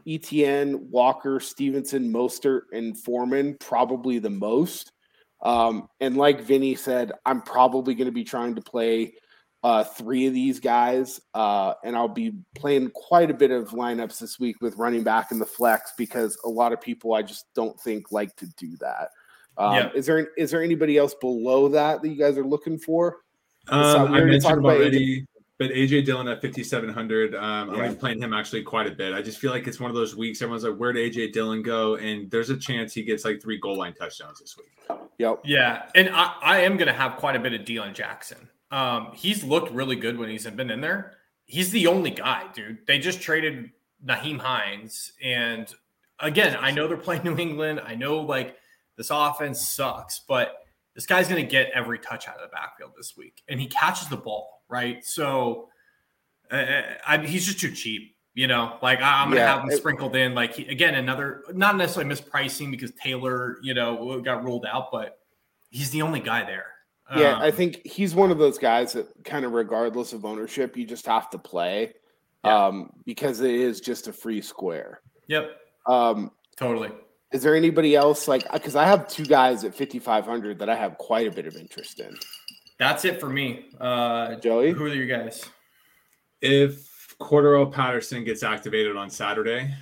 [0.08, 4.93] ETN, Walker, Stevenson, Mostert, and Foreman probably the most.
[5.44, 9.14] Um, and like Vinny said, I'm probably going to be trying to play
[9.64, 14.20] uh, three of these guys, uh, and I'll be playing quite a bit of lineups
[14.20, 17.46] this week with running back in the flex because a lot of people I just
[17.54, 19.10] don't think like to do that.
[19.58, 19.90] Um, Yeah.
[19.94, 23.20] Is there is there anybody else below that that you guys are looking for?
[23.70, 25.26] Um, I mentioned already,
[25.60, 27.36] but AJ Dillon at 5,700.
[27.36, 27.84] Um, Yeah.
[27.84, 29.14] I'm playing him actually quite a bit.
[29.14, 31.96] I just feel like it's one of those weeks everyone's like, where'd AJ Dillon go?
[31.96, 35.00] And there's a chance he gets like three goal line touchdowns this week.
[35.20, 35.42] Yep.
[35.46, 38.50] Yeah, and I, I am going to have quite a bit of Deon Jackson.
[38.72, 41.14] Um, he's looked really good when he's been in there.
[41.46, 42.80] He's the only guy, dude.
[42.88, 43.70] They just traded
[44.04, 45.72] Nyheim Hines, and
[46.20, 47.82] again, I know they're playing New England.
[47.86, 48.58] I know like
[48.98, 50.56] this offense sucks, but
[50.96, 53.68] this guy's going to get every touch out of the backfield this week, and he
[53.68, 55.06] catches the ball right.
[55.06, 55.70] So
[56.52, 58.10] uh, I, he's just too cheap.
[58.36, 60.34] You know, like I, I'm gonna Yeah, have him it- sprinkled in.
[60.34, 65.20] Like he, again, another not necessarily mispricing because Taylor, you know, got ruled out, but
[65.70, 66.66] he's the only guy there.
[67.16, 70.76] Yeah, Um, I think he's one of those guys that kind of regardless of ownership,
[70.76, 71.94] you just have to play
[72.44, 72.66] Yeah.
[72.68, 75.02] um, because it is just a free square.
[75.28, 75.52] Yep,
[75.86, 76.90] Um, totally.
[77.34, 80.98] is there anybody else like because I have two guys at 5500 that I have
[80.98, 82.18] quite a bit of interest in.
[82.84, 83.68] That's it for me.
[83.80, 84.72] Uh, Joey?
[84.72, 85.46] who are you guys?
[86.42, 89.74] If Cordarrelle Patterson gets activated on Saturday,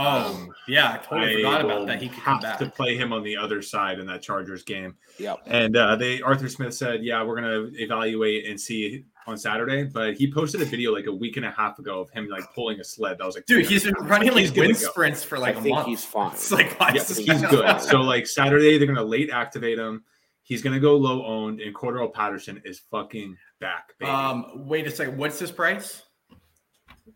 [0.00, 2.00] Oh, Um, yeah, I totally I forgot about that.
[2.00, 2.58] He could come back.
[2.60, 4.94] to play him on the other side in that Chargers game.
[5.18, 9.82] Yeah, And uh, they Arthur Smith said, "Yeah, we're gonna evaluate and see on Saturday."
[9.84, 12.44] But he posted a video like a week and a half ago of him like
[12.54, 13.18] pulling a sled.
[13.18, 15.62] That was like, Dude, he's been running like He's wind sprints for like I a
[15.62, 15.88] think month.
[15.88, 16.30] he's fine.
[16.30, 17.80] It's like, why Yeah, is he's good.
[17.80, 20.04] So like Saturday, they're gonna late activate him.
[20.48, 23.92] He's gonna go low owned, and Cordarrelle Patterson is fucking back.
[23.98, 24.10] Baby.
[24.10, 25.18] Um, wait a second.
[25.18, 26.02] What's his price?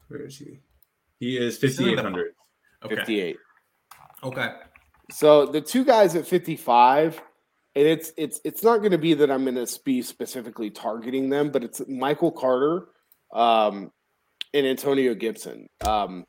[0.09, 0.61] Where is he?
[1.19, 2.35] He is He's in fifty the- eight hundred.
[2.85, 2.97] Okay.
[2.97, 3.37] 58.
[4.25, 4.53] Okay.
[5.13, 7.23] So the two guys at 55,
[7.75, 11.31] and it's it's it's not going to be that I'm going to be specifically targeting
[11.31, 12.89] them, but it's Michael Carter
[13.33, 13.93] um,
[14.53, 15.69] and Antonio Gibson.
[15.87, 16.27] Um,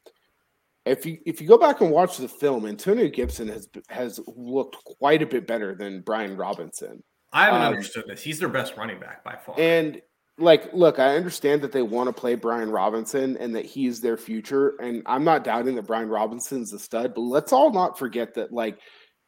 [0.86, 4.78] if you if you go back and watch the film, Antonio Gibson has has looked
[5.00, 7.04] quite a bit better than Brian Robinson.
[7.32, 8.22] I haven't Um, understood this.
[8.22, 9.56] He's their best running back by far.
[9.58, 10.02] And
[10.38, 14.17] like, look, I understand that they want to play Brian Robinson and that he's their
[14.17, 14.76] future.
[14.82, 18.52] And I'm not doubting that Brian Robinson's a stud, but let's all not forget that
[18.52, 18.80] like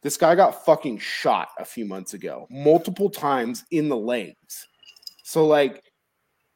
[0.02, 4.68] This guy got fucking shot a few months ago, multiple times in the legs.
[5.24, 5.82] So, like,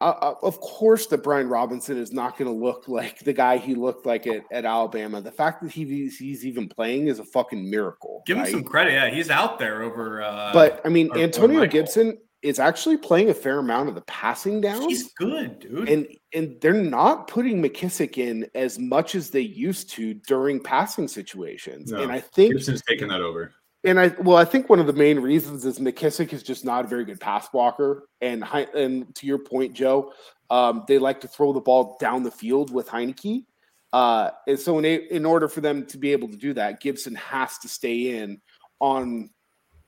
[0.00, 3.56] uh, uh of course, that Brian Robinson is not going to look like the guy
[3.56, 5.20] he looked like at, at Alabama.
[5.20, 8.22] The fact that he, he's even playing is a fucking miracle.
[8.26, 8.46] Give right?
[8.46, 8.92] him some credit.
[8.92, 10.22] Yeah, he's out there over.
[10.22, 11.72] Uh, But I mean, or- or Antonio Michael.
[11.72, 15.88] Gibson is actually playing a fair amount of the passing down, he's good, dude.
[15.88, 21.06] and and they're not putting McKissic in as much as they used to during passing
[21.06, 21.92] situations.
[21.92, 22.02] No.
[22.02, 23.52] And I think Gibson's taking that over.
[23.82, 26.84] And I well, I think one of the main reasons is McKissic is just not
[26.84, 28.08] a very good pass blocker.
[28.20, 30.12] And and to your point, Joe,
[30.50, 33.46] um, they like to throw the ball down the field with Heinicke.
[33.92, 36.80] Uh, and so in, a, in order for them to be able to do that,
[36.80, 38.40] Gibson has to stay in
[38.80, 39.30] on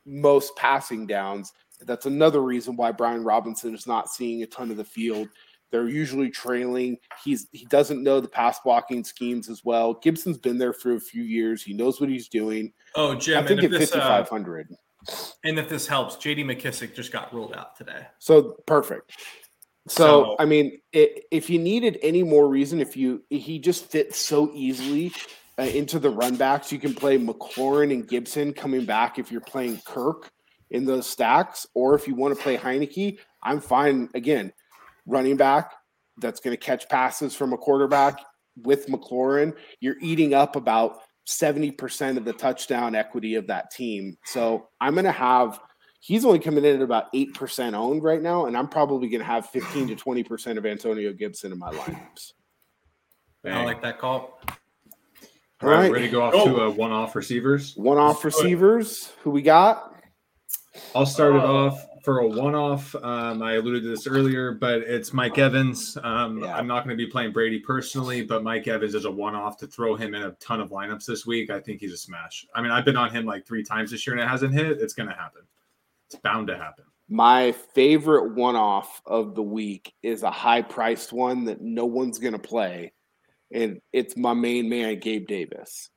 [0.05, 1.52] most passing downs.
[1.81, 5.28] That's another reason why Brian Robinson is not seeing a ton of the field.
[5.72, 6.98] They're usually trailing.
[7.24, 9.94] He's he doesn't know the pass blocking schemes as well.
[9.94, 11.62] Gibson's been there for a few years.
[11.62, 12.72] He knows what he's doing.
[12.94, 14.68] oh, Jim, I think and, at if this, uh, 5500.
[15.44, 16.44] and if this helps, J.D.
[16.44, 18.06] McKissic just got ruled out today.
[18.18, 19.12] So perfect.
[19.88, 23.87] So, So- I mean, i if you needed any more reason, if you he just
[23.87, 25.11] fits so easily
[25.58, 29.40] uh, into the run backs, you can play McLaurin and Gibson coming back if you're
[29.40, 30.30] playing Kirk
[30.70, 34.08] in those stacks, or if you want to play Heinicke, I'm fine.
[34.14, 34.52] Again,
[35.06, 35.72] running back
[36.18, 38.20] that's going to catch passes from a quarterback
[38.62, 44.16] with McLaurin, you're eating up about 70% of the touchdown equity of that team.
[44.24, 45.58] So I'm going to have
[46.00, 49.24] he's only coming in at about 8% owned right now, and I'm probably going to
[49.26, 52.32] have 15 to 20% of Antonio Gibson in my lineups.
[53.44, 54.38] I like that call.
[55.62, 55.92] All right, Alright.
[55.92, 56.44] ready to go off Go.
[56.46, 57.76] to uh, one-off receivers.
[57.76, 59.94] One off receivers, who we got?
[60.94, 61.66] I'll start it Oh.
[61.68, 62.94] off for a one-off.
[62.96, 65.96] Um, I alluded to this earlier, but it's Mike Evans.
[66.02, 66.56] Um, Yeah.
[66.56, 69.66] I'm not going to be playing Brady personally, but Mike Evans is a one-off to
[69.66, 71.50] throw him in a ton of lineups this week.
[71.50, 72.46] I think he's a smash.
[72.54, 74.80] I mean, I've been on him like three times this year and it hasn't hit.
[74.80, 75.42] It's going to happen.
[76.06, 76.84] It's bound to happen.
[77.08, 82.18] My favorite one off of the week is a high priced one that no one's
[82.18, 82.92] going to play,
[83.52, 85.90] and it's my main man, Gabe Davis.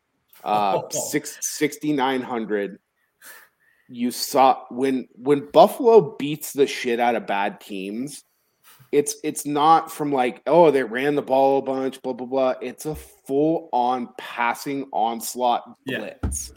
[0.44, 0.88] Uh, Oh.
[0.90, 2.80] six, 6,900.
[3.88, 8.24] You saw when when Buffalo beats the shit out of bad teams,
[8.92, 12.54] it's it's not from like oh they ran the ball a bunch blah blah blah.
[12.62, 16.00] It's a full on passing onslaught Yeah.
[16.22, 16.52] blitz.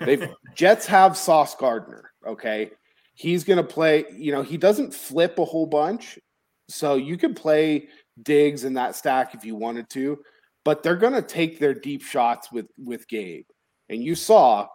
[0.00, 2.12] They've Jets have Sauce Gardner.
[2.26, 2.70] Okay,
[3.14, 4.04] he's gonna play.
[4.12, 6.18] You know he doesn't flip a whole bunch,
[6.68, 7.88] so you could play
[8.22, 10.18] Diggs in that stack if you wanted to,
[10.64, 13.46] but they're gonna take their deep shots with with Gabe.
[13.88, 14.68] And you saw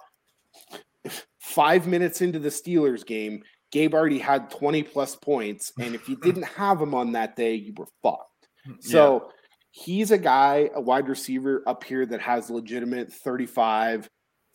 [1.40, 5.72] five minutes into the Steelers game, Gabe already had 20 plus points.
[5.80, 8.30] And if you didn't have him on that day, you were fucked.
[8.80, 9.30] So
[9.72, 14.10] he's a guy, a wide receiver up here that has legitimate 35,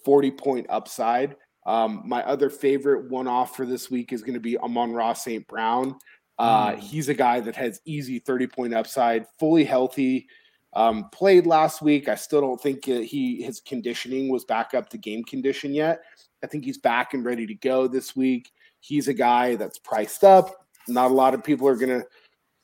[0.04, 1.36] 40 point upside.
[1.66, 5.46] Um, my other favorite one off for this week is going to be Amon-Ra St.
[5.46, 5.96] Brown.
[6.38, 6.78] Uh, Mm.
[6.78, 10.26] He's a guy that has easy 30 point upside, fully healthy.
[10.72, 12.08] Um, played last week.
[12.08, 16.00] I still don't think uh, he his conditioning was back up to game condition yet.
[16.44, 18.52] I think he's back and ready to go this week.
[18.78, 20.66] He's a guy that's priced up.
[20.88, 22.06] Not a lot of people are going to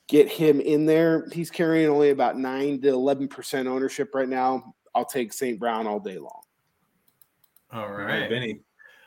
[0.07, 1.27] get him in there.
[1.31, 4.73] He's carrying only about nine to eleven percent ownership right now.
[4.95, 5.59] I'll take St.
[5.59, 6.41] Brown all day long.
[7.71, 8.29] All All right, right.
[8.29, 8.61] Vinnie.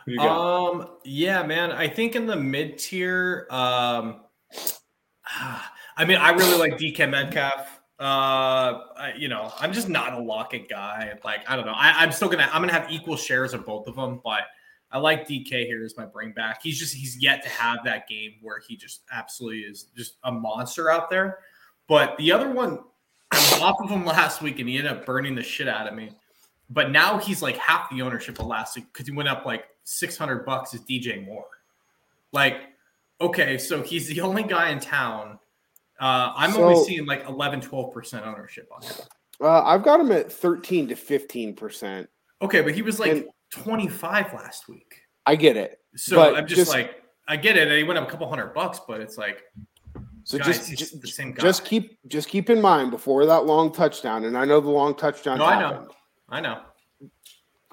[0.07, 0.71] Who you got?
[0.71, 1.73] Um, yeah, man.
[1.73, 4.21] I think in the mid tier, um,
[5.97, 7.80] I mean, I really like DK Metcalf.
[8.01, 11.13] Uh, I, you know, I'm just not a Lockett guy.
[11.23, 11.75] Like, I don't know.
[11.77, 14.45] I, I'm still gonna, I'm gonna have equal shares of both of them, but
[14.91, 16.63] I like DK here as my bring back.
[16.63, 20.33] He's just, he's yet to have that game where he just absolutely is just a
[20.33, 21.41] monster out there.
[21.89, 22.79] But the other one,
[23.31, 25.87] I was off of him last week and he ended up burning the shit out
[25.87, 26.11] of me.
[26.71, 29.65] But now he's like half the ownership of last week because he went up like
[29.85, 31.47] 600 bucks as DJ Moore.
[32.33, 32.61] Like,
[33.21, 35.39] okay, so he's the only guy in town.
[36.01, 38.95] Uh, I'm only seeing like 11, 12% ownership on him.
[39.41, 42.09] Uh, I've got him at thirteen to fifteen percent.
[42.43, 45.01] Okay, but he was like And- 25 last week.
[45.27, 45.79] I get it.
[45.97, 47.69] So I'm just, just- like, I get it.
[47.69, 49.43] And he went up a couple hundred bucks, but it's like,
[50.25, 51.43] So guys, just just, the same guy.
[51.43, 54.95] just keep just keep in mind before that long touchdown, and I know the long
[54.95, 55.89] touchdown No, I know.
[56.29, 56.61] I know.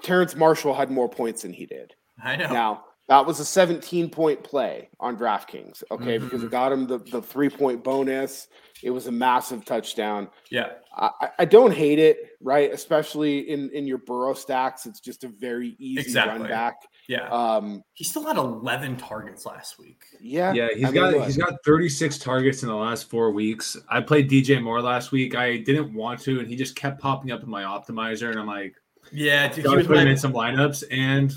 [0.02, 1.94] Terrace Marshall had more points than he did.
[2.22, 2.52] I know.
[2.52, 6.46] Now that was a 17 point play on DraftKings, okay, because Mhm.
[6.46, 8.48] it got him the, the three point bonus.
[8.82, 10.28] It was a massive touchdown.
[10.50, 10.72] Yeah.
[10.94, 12.72] I, I- I don't hate it, right?
[12.72, 16.40] Especially in in your Burrow stacks, it's just a very easy Exactly.
[16.40, 16.76] run back.
[17.08, 17.28] Yeah.
[17.30, 20.02] Um, he still had 11 targets last week.
[20.20, 23.76] yeah, Yeah, he's I got look, he's got 36 targets in the last four weeks.
[23.88, 25.34] I played DJ Moore last week.
[25.34, 28.46] I didn't want to, and he just kept popping up in my optimizer, and I'm
[28.46, 28.74] like,
[29.10, 29.48] Yeah.
[29.48, 31.32] Dude, he was put him in some lineups, and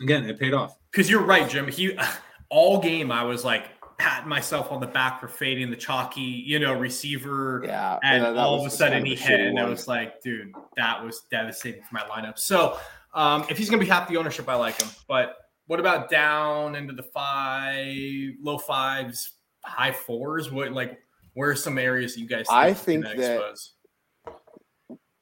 [0.00, 0.76] Again, it paid off.
[0.90, 1.68] Because you're right, Jim.
[1.68, 1.96] He
[2.50, 3.68] all game I was like
[3.98, 7.62] patting myself on the back for fading the chalky, you know, receiver.
[7.64, 10.52] Yeah, And that- that all of a sudden he hit, and I was like, dude,
[10.76, 12.38] that was devastating for my lineup.
[12.38, 12.78] So
[13.14, 14.90] um, if he's gonna be half the ownership, I like him.
[15.08, 15.36] But
[15.66, 19.32] what about down into the five, low fives,
[19.64, 20.50] high fours?
[20.52, 20.98] What like
[21.34, 22.46] where are some areas that you guys?
[22.50, 23.72] I think gonna that- expose?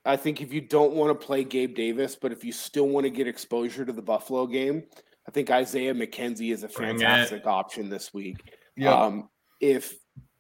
[0.05, 3.05] I think if you don't want to play Gabe Davis, but if you still want
[3.05, 4.85] to get exposure to the Buffalo game,
[5.27, 8.37] I think Isaiah McKenzie is a fantastic option this week.
[8.77, 8.95] Yeah.
[8.95, 9.29] Um,
[9.61, 9.95] if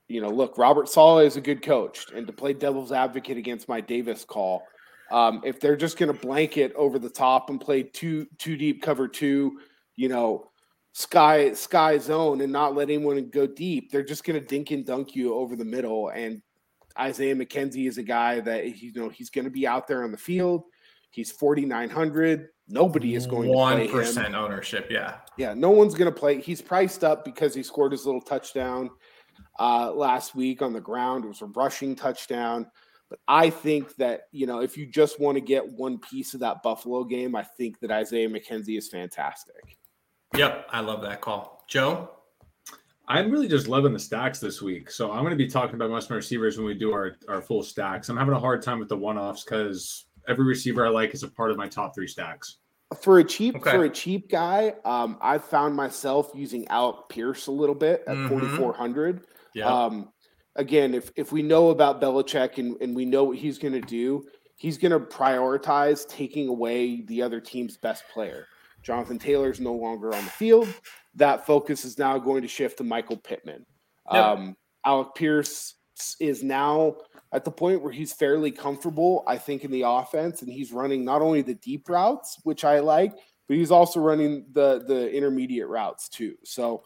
[0.08, 3.68] you know, look, Robert Saleh is a good coach, and to play devil's advocate against
[3.68, 4.62] my Davis call,
[5.10, 8.82] um, if they're just going to blanket over the top and play two two deep
[8.82, 9.60] cover two,
[9.96, 10.50] you know,
[10.92, 14.84] sky sky zone and not let anyone go deep, they're just going to dink and
[14.84, 16.10] dunk you over the middle.
[16.10, 16.42] And
[16.98, 20.12] Isaiah McKenzie is a guy that you know he's going to be out there on
[20.12, 20.64] the field.
[21.10, 22.48] He's forty nine hundred.
[22.66, 24.34] Nobody is going to one play him.
[24.34, 24.88] ownership.
[24.90, 25.18] Yeah.
[25.36, 26.40] Yeah, no one's going to play.
[26.40, 28.90] He's priced up because he scored his little touchdown
[29.58, 31.24] uh, last week on the ground.
[31.24, 32.66] It was a rushing touchdown.
[33.10, 36.40] But I think that, you know, if you just want to get one piece of
[36.40, 39.76] that Buffalo game, I think that Isaiah McKenzie is fantastic.
[40.34, 40.68] Yep.
[40.70, 42.08] I love that call, Joe.
[43.06, 44.90] I'm really just loving the stacks this week.
[44.90, 47.16] So I'm going to be talking about most of my receivers when we do our,
[47.28, 48.08] our full stacks.
[48.08, 51.22] I'm having a hard time with the one offs because every receiver I like is
[51.22, 52.58] a part of my top three stacks.
[53.02, 53.70] For a cheap Okay.
[53.72, 58.16] for a cheap guy, um, I found myself using Alec Pierce a little bit at
[58.16, 58.28] Mhm.
[58.28, 59.26] 4,400.
[59.54, 59.66] Yeah.
[59.66, 60.10] Um,
[60.56, 63.80] again, if if we know about Belichick and, and we know what he's going to
[63.80, 64.24] do,
[64.56, 68.46] he's going to prioritize taking away the other team's best player.
[68.82, 70.68] Jonathan Taylor's no longer on the field.
[71.16, 73.64] That focus is now going to shift to Michael Pittman.
[74.12, 74.24] Yep.
[74.24, 75.74] Um, Alec Pierce
[76.20, 76.96] is now
[77.32, 81.04] at the point where he's fairly comfortable, I think, in the offense, and he's running
[81.04, 83.12] not only the deep routes, which I like,
[83.48, 86.34] but he's also running the the intermediate routes too.
[86.44, 86.82] So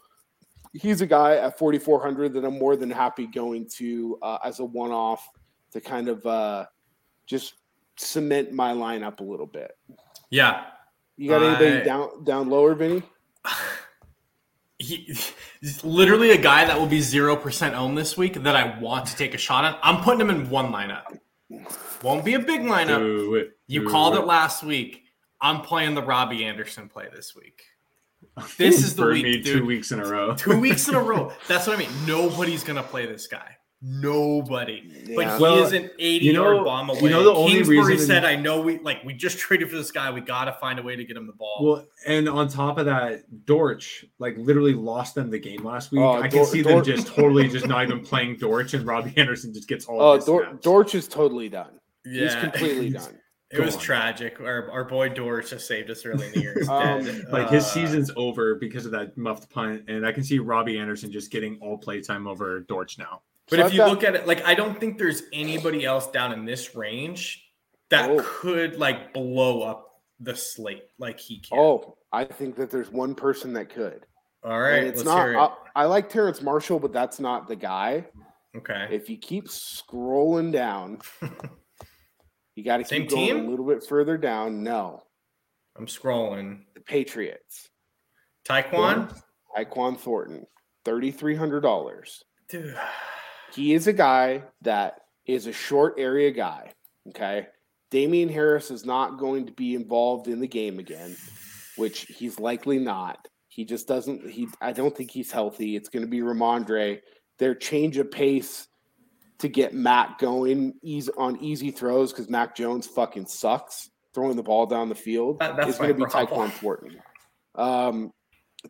[0.73, 4.65] he's a guy at 4400 that I'm more than happy going to uh, as a
[4.65, 5.27] one off
[5.71, 6.65] to kind of uh,
[7.25, 7.55] just
[7.95, 9.71] cement my lineup a little bit.
[10.29, 10.65] yeah.
[11.17, 13.03] You got anybody down down lower, Vinnie?
[14.79, 15.13] he,
[15.61, 19.15] he's literally a guy that will be 0% owned this week that I want to
[19.15, 19.77] take a shot on.
[19.83, 21.19] I'm putting him in one lineup.
[22.01, 22.99] Won't be a big lineup.
[22.99, 23.57] Do it.
[23.67, 25.03] You called it last week.
[25.41, 27.61] I'm playing the Robbie Anderson play this week.
[28.57, 29.45] This is the week, dude.
[29.45, 30.33] two weeks in a row.
[30.33, 31.33] Two weeks in a row.
[31.49, 31.89] That's what I mean.
[32.07, 33.57] Nobody's going to play this guy.
[33.81, 34.81] Nobody.
[35.15, 35.37] But Yeah.
[35.37, 36.99] he Well, is an 80 you know- yard bomb away.
[37.01, 39.77] you know the only Kingsbury reason- said, I know we like we just traded for
[39.77, 40.11] this guy.
[40.11, 41.59] We got to find a way to get him the ball.
[41.61, 46.01] Well, and on top of that, Dortch like literally lost them the game last week.
[46.01, 48.85] Oh, I can Dor- see Dor- them just totally just not even playing Dortch, and
[48.85, 50.01] Robbie Anderson just gets all.
[50.01, 50.63] Oh, of his Dor- snaps.
[50.63, 51.79] Dortch is totally done.
[52.05, 52.23] Yeah.
[52.23, 53.17] He's completely done.
[53.51, 53.83] It was Gone.
[53.83, 54.39] tragic.
[54.39, 56.53] Our, our boy Dortch just saved us early in the year.
[56.59, 57.25] He's Um, dead.
[57.31, 60.77] Like his Uh, season's over because of that muffed punt, and I can see Robbie
[60.77, 63.21] Anderson just getting all playtime over Dortch now.
[63.49, 65.85] But So if I've you got- look at it, like I don't think there's anybody
[65.85, 67.45] else down in this range
[67.89, 68.21] that Oh.
[68.23, 71.57] could like blow up the slate like he can.
[71.57, 74.05] Oh, I think that there's one person that could.
[74.43, 75.23] All right, And it's Let's not.
[75.23, 75.37] hear it.
[75.37, 78.05] I, I like Terrace Marshall, but that's not the guy.
[78.55, 78.87] okay.
[78.91, 80.99] If you keep scrolling down,
[82.55, 83.45] you got to keep going team?
[83.45, 84.63] a little bit further down.
[84.63, 85.03] No,
[85.77, 86.61] I'm scrolling.
[86.73, 87.69] the Patriots.
[88.47, 89.15] Tyquan,
[89.57, 90.45] Iquan Thornton,
[90.85, 92.23] thirty three hundred dollars.
[92.49, 92.75] dude.
[93.53, 96.71] He is a guy that is a short area guy.
[97.09, 97.47] Okay.
[97.91, 101.15] Damien Harris is not going to be involved in the game again,
[101.75, 103.27] which he's likely not.
[103.47, 105.75] He just doesn't he I don't think he's healthy.
[105.75, 106.99] It's going to be Rhamondre.
[107.39, 108.67] Their change of pace
[109.39, 114.43] to get Mac going easy on easy throws because Mac Jones fucking sucks throwing the
[114.43, 116.49] ball down the field that's is going to be problem.
[116.49, 117.01] Tyquan Thornton.
[117.55, 118.11] Um,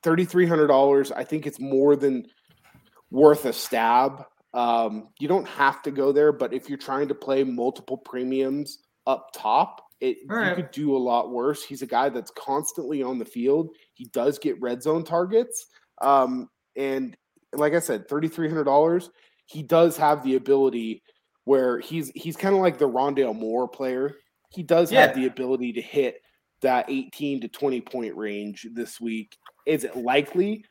[0.01, 1.11] thirty three hundred dollars.
[1.11, 2.25] I think it's more than
[3.11, 4.23] worth a stab.
[4.53, 8.79] Um, you don't have to go there, but if you're trying to play multiple premiums
[9.05, 11.63] up top, it All you could do a lot worse.
[11.63, 13.69] He's a guy that's constantly on the field.
[13.93, 15.67] He does get red zone targets.
[16.01, 17.15] Um, and
[17.53, 19.09] like I said, thirty three hundred dollars.
[19.45, 21.03] He does have the ability
[21.45, 24.15] where he's he's kind of like the Rondale Moore player.
[24.51, 25.07] He does Yeah.
[25.07, 26.21] have the ability to hit
[26.61, 29.35] that 18 to 20 point range this week.
[29.65, 30.65] Is it likely?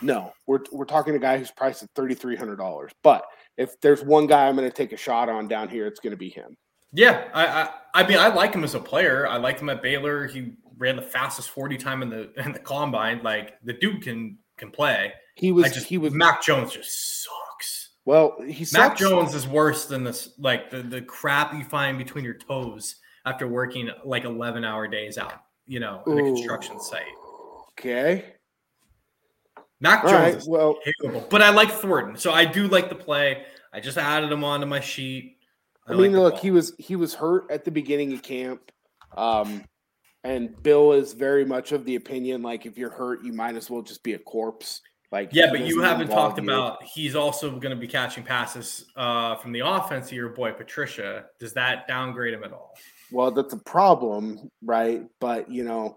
[0.00, 0.32] No.
[0.46, 2.90] We're we're talking a guy who's priced at $3,300.
[3.02, 3.24] But
[3.56, 6.12] if there's one guy I'm going to take a shot on down here, it's going
[6.12, 6.56] to be him.
[6.92, 9.26] Yeah, I, I I mean I like him as a player.
[9.26, 10.26] I liked him at Baylor.
[10.26, 13.22] He ran the fastest 40 time in the in the combine.
[13.22, 15.12] Like the dude can can play.
[15.34, 17.90] He was I just he was Mac Jones just sucks.
[18.04, 18.96] well, he Mac.
[18.96, 23.48] Jones is worse than this like the, the crap you find between your toes after
[23.48, 27.02] working like 11 hour days out, you know, in a construction site.
[27.72, 28.35] Okay.
[29.80, 30.34] Mac All Jones right.
[30.36, 33.44] is Well, terrible, but I like Thornton, so I do like the play.
[33.72, 35.36] I just added him onto my sheet.
[35.86, 36.42] I, like mean, the look, ball.
[36.42, 38.72] he was he was hurt at the beginning of camp.
[39.16, 39.64] Um,
[40.24, 43.70] and Bill is very much of the opinion like if you're hurt, you might as
[43.70, 44.80] well just be a corpse.
[45.12, 49.36] Like Yeah, but you haven't talked about he's also going to be catching passes uh,
[49.36, 51.26] from the offense your boy Patricia.
[51.38, 52.74] Does that downgrade him at all?
[53.12, 55.04] Well, that's a problem, right?
[55.20, 55.96] But you know,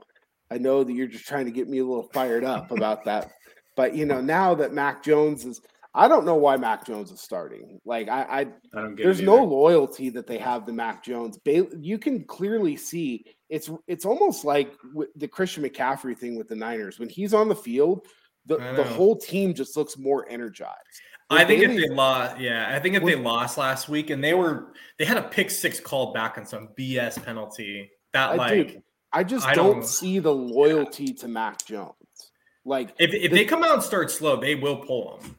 [0.52, 3.32] I know that you're just trying to get me a little fired up about that.
[3.80, 5.62] But you know, now that Mac Jones is,
[5.94, 7.80] I don't know why Mac Jones is starting.
[7.86, 11.38] Like, I, I I don't get there's no loyalty that they have to Mac Jones.
[11.38, 14.74] Bailey, you can clearly see it's it's almost like
[15.16, 17.00] the Christian McCaffrey thing with the Niners.
[17.00, 18.06] When he's on the field,
[18.48, 20.76] the, the whole team just looks more energized.
[21.30, 24.34] I think if they lost, yeah, I think if they lost last week and they
[24.34, 28.68] were they had a pick six called back on some BS penalty that I like
[28.74, 28.82] do.
[29.14, 31.94] I just I don't, don't- see the loyalty to Mac Jones.
[32.70, 35.36] Like, if if the- they come out and start slow, they will pull them.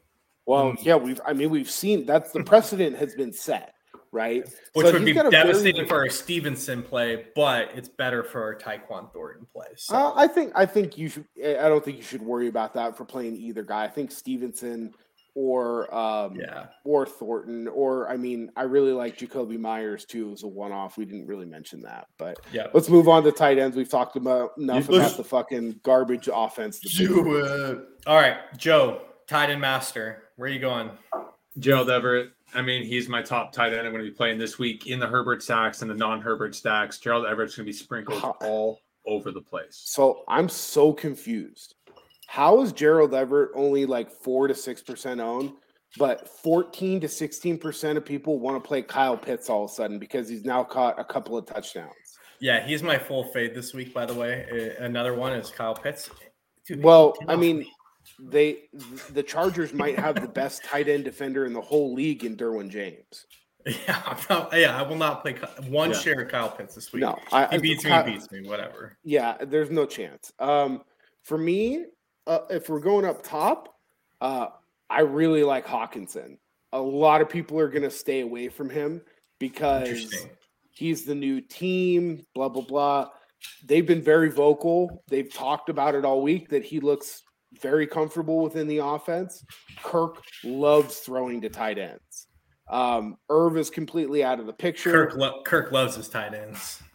[0.47, 3.72] well, yeah, we've I mean we've seen that's the precedent has been set,
[4.11, 4.43] right?
[4.72, 8.24] which So would be got a very devastating for our Stevenson play, but it's better
[8.24, 9.68] for our Tyquan Thornton play.
[9.76, 9.95] So.
[9.95, 11.24] Uh, I think I think you should.
[11.41, 13.85] I don't think you should worry about that for playing either guy.
[13.85, 14.93] I think Stevenson
[15.35, 20.31] or um, yeah, or Thornton or I mean I really like Jakobi Meyers too It
[20.31, 20.97] was a one off.
[20.97, 22.66] We didn't really mention that, but yeah.
[22.74, 23.76] let's move on to tight ends.
[23.76, 26.81] We've talked about enough Let's- about the fucking garbage offense.
[26.81, 27.78] Do it.
[28.07, 30.24] All right, Joe, tight end master.
[30.37, 30.91] Where are you going?
[31.59, 32.33] Gerald Everett.
[32.55, 33.87] I mean, he's my top tight end.
[33.87, 36.99] I'm going to be playing this week in the Herbert stacks and the non-Herbert stacks.
[36.99, 39.81] Gerald Everett's going to be sprinkled all over the place.
[39.85, 41.74] So I'm so confused.
[42.31, 45.51] How is Gerald Everett only like four to six percent owned,
[45.99, 49.74] but 14 to 16 percent of people want to play Kyle Pitts all of a
[49.74, 51.91] sudden because he's now caught a couple of touchdowns?
[52.39, 53.93] Yeah, he's my full fade this week.
[53.93, 56.09] By the way, another one is Kyle Pitts.
[56.68, 57.66] Dude, Well, I mean,
[58.20, 58.68] they
[59.12, 62.70] the Chargers might have the best tight end defender in the whole league in Derwin
[62.70, 63.26] James.
[63.66, 65.35] yeah, not, yeah, I will not play
[65.68, 65.97] one Yeah.
[65.99, 67.01] share of Kyle Pitts this week.
[67.01, 68.03] No, I, he I- beats me.
[68.07, 68.49] Beats me.
[68.49, 68.97] Whatever.
[69.03, 70.33] Yeah, there's no chance.
[70.39, 70.83] Um,
[71.24, 71.87] for me,
[72.26, 73.76] uh, if we're going up top,
[74.20, 74.48] uh,
[74.88, 76.38] I really like Hockenson.
[76.72, 79.02] A lot of people are going to stay away from him
[79.38, 80.14] because
[80.70, 82.24] he's the new team.
[82.34, 83.08] Blah blah blah.
[83.64, 85.02] They've been very vocal.
[85.08, 87.22] They've talked about it all week that he looks
[87.60, 89.44] very comfortable within the offense.
[89.82, 92.26] Kirk loves throwing to tight ends.
[92.68, 94.92] Um, Irv is completely out of the picture.
[94.92, 96.82] Kirk, lo- Kirk loves his tight ends.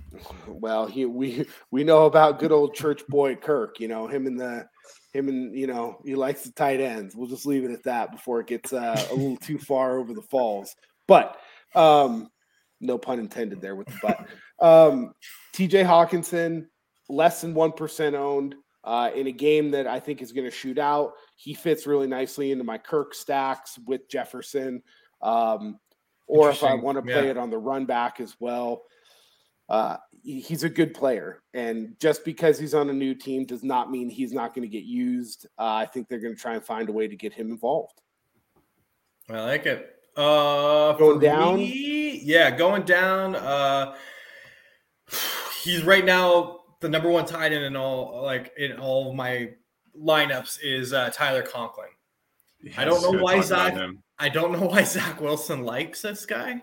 [0.48, 3.82] Well, he we we know about good old church boy Kirk.
[3.82, 4.66] You know him and the
[5.16, 7.16] him and you know he likes the tight ends.
[7.16, 10.14] We'll just leave it at that before it gets uh, a little too far over
[10.14, 10.76] the falls.
[11.08, 11.38] But
[11.74, 12.30] um,
[12.82, 14.28] no pun intended there with the butt.
[14.60, 15.14] Um,
[15.54, 15.84] T.J.
[15.84, 16.68] Hockenson
[17.10, 20.52] less than one percent owned uh, in a game that I think is going to
[20.52, 21.14] shoot out.
[21.38, 24.82] He fits really nicely into my Kirk stacks with Jefferson.
[25.22, 25.80] Um,
[26.28, 27.32] or if I want to play Yeah.
[27.32, 28.84] it on the run back as well
[29.70, 33.92] uh, he's a good player, and just because he's on a new team does not
[33.92, 35.48] mean he's not going to get used.
[35.58, 38.02] Uh, I think they're going to try and find a way to get him involved.
[39.30, 39.92] I like it.
[40.16, 41.58] Uh, Going down?
[41.58, 43.36] me, yeah, going down.
[43.36, 43.96] Uh,
[45.64, 49.50] he's right now the number one tight end in all like in all of my
[50.00, 51.88] lineups is uh, Tyler Conklin.
[52.78, 53.78] I don't know why Zach-
[54.20, 56.62] I don't know why Zach Wilson likes this guy.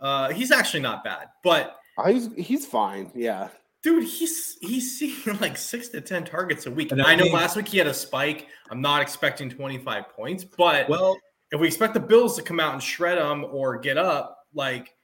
[0.00, 3.10] Uh, he's actually not bad, but Uh, he's he's fine.
[3.14, 3.48] Yeah,
[3.82, 6.92] dude, he's he's seeing like six to ten targets a week.
[6.92, 8.48] And I I know think- last week he had a spike.
[8.70, 11.16] I'm not expecting 25 points, but Well,
[11.50, 14.94] if we expect the Bills to come out and shred them or get up, like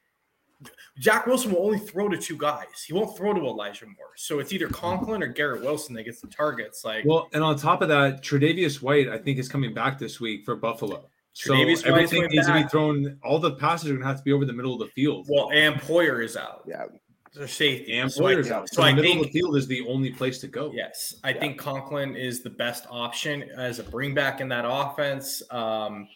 [0.98, 2.82] Jack Wilson will only throw to two guys.
[2.86, 4.10] He won't throw to Elijah Moore.
[4.16, 6.84] So it's either Conklin or Garrett Wilson that gets the targets.
[6.84, 10.18] Like well, and on top of that, Tre'Davious White, I think, is coming back this
[10.20, 11.08] week for Buffalo.
[11.38, 13.16] So Tre'Davious everything coming needs to be thrown.
[13.22, 15.26] All the passes are going to have to be over the middle of the field.
[15.30, 16.64] well, and Poyer is out.
[16.66, 16.84] yeah.
[17.32, 17.96] Their safety.
[17.98, 18.68] and So I- Poyer's out.
[18.70, 20.72] So So I the middle think of the field is the only place to go.
[20.74, 21.38] Yes, I Yeah.
[21.40, 25.42] think Conklin is the best option as a bring back in that offense.
[25.52, 26.08] Um,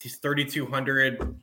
[0.00, 1.36] he's 3,200,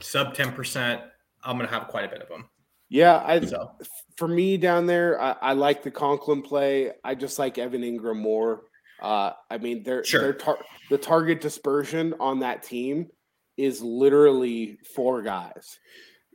[0.00, 1.00] sub 10%.
[1.42, 2.44] I'm going to have quite a bit of him.
[2.90, 3.70] Yeah, I So,
[4.16, 6.92] for me down there, I, I like the Conklin play.
[7.02, 8.64] I just like Evan Engram more.
[9.00, 10.20] Uh, I mean, their Sure.
[10.22, 13.08] their tar- the target dispersion on that team
[13.56, 15.78] is literally four guys.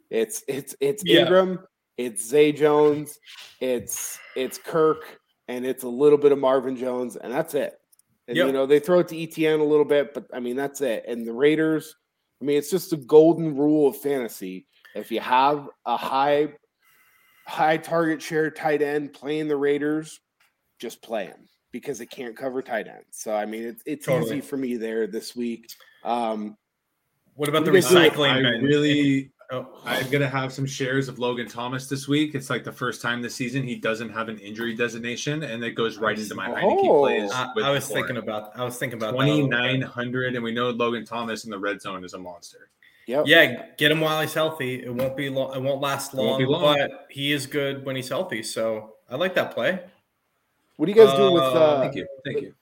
[0.09, 1.26] It's it's it's Yeah.
[1.26, 1.64] Engram,
[1.97, 3.18] it's Zay Jones,
[3.59, 7.74] it's it's Kirk, and it's a little bit of Marvin Jones, and that's it.
[8.28, 10.82] And you know they throw it to ETN a little bit, but I mean that's
[10.82, 11.03] it.
[11.07, 11.95] And the Raiders,
[12.41, 14.68] I mean, it's just the golden rule of fantasy.
[14.95, 16.53] If you have a high
[17.47, 20.20] high target share tight end playing the Raiders,
[20.80, 21.47] just play him.
[21.72, 23.05] Because it can't cover tight ends.
[23.11, 24.38] So I mean, it's it's Totally.
[24.38, 25.72] easy for me there this week.
[26.03, 26.57] Um,
[27.36, 28.11] What about the You guys do it.
[28.13, 28.45] recycling?
[28.45, 32.36] I really, Oh, I'm gonna have some shares of Logan Thomas this week.
[32.36, 35.72] It's like the first time this season he doesn't have an injury designation, and it
[35.72, 36.99] goes right into my Heinicke Oh.
[37.01, 37.32] plays.
[37.34, 38.24] I, I was the thinking four.
[38.24, 38.57] about.
[38.57, 39.49] I was thinking about that a little twenty bit.
[39.49, 42.69] nine hundred, and we know Logan Thomas in the red zone is a monster.
[43.07, 43.26] yep.
[43.28, 44.84] Yeah, get him while he's healthy.
[44.86, 45.53] It won't be long.
[45.53, 46.78] It won't last It won't be long.
[46.78, 48.43] but he is good when he's healthy.
[48.43, 49.82] So I like that play.
[50.82, 52.56] What do you guys do with Uh, uh, Thank you, thank you.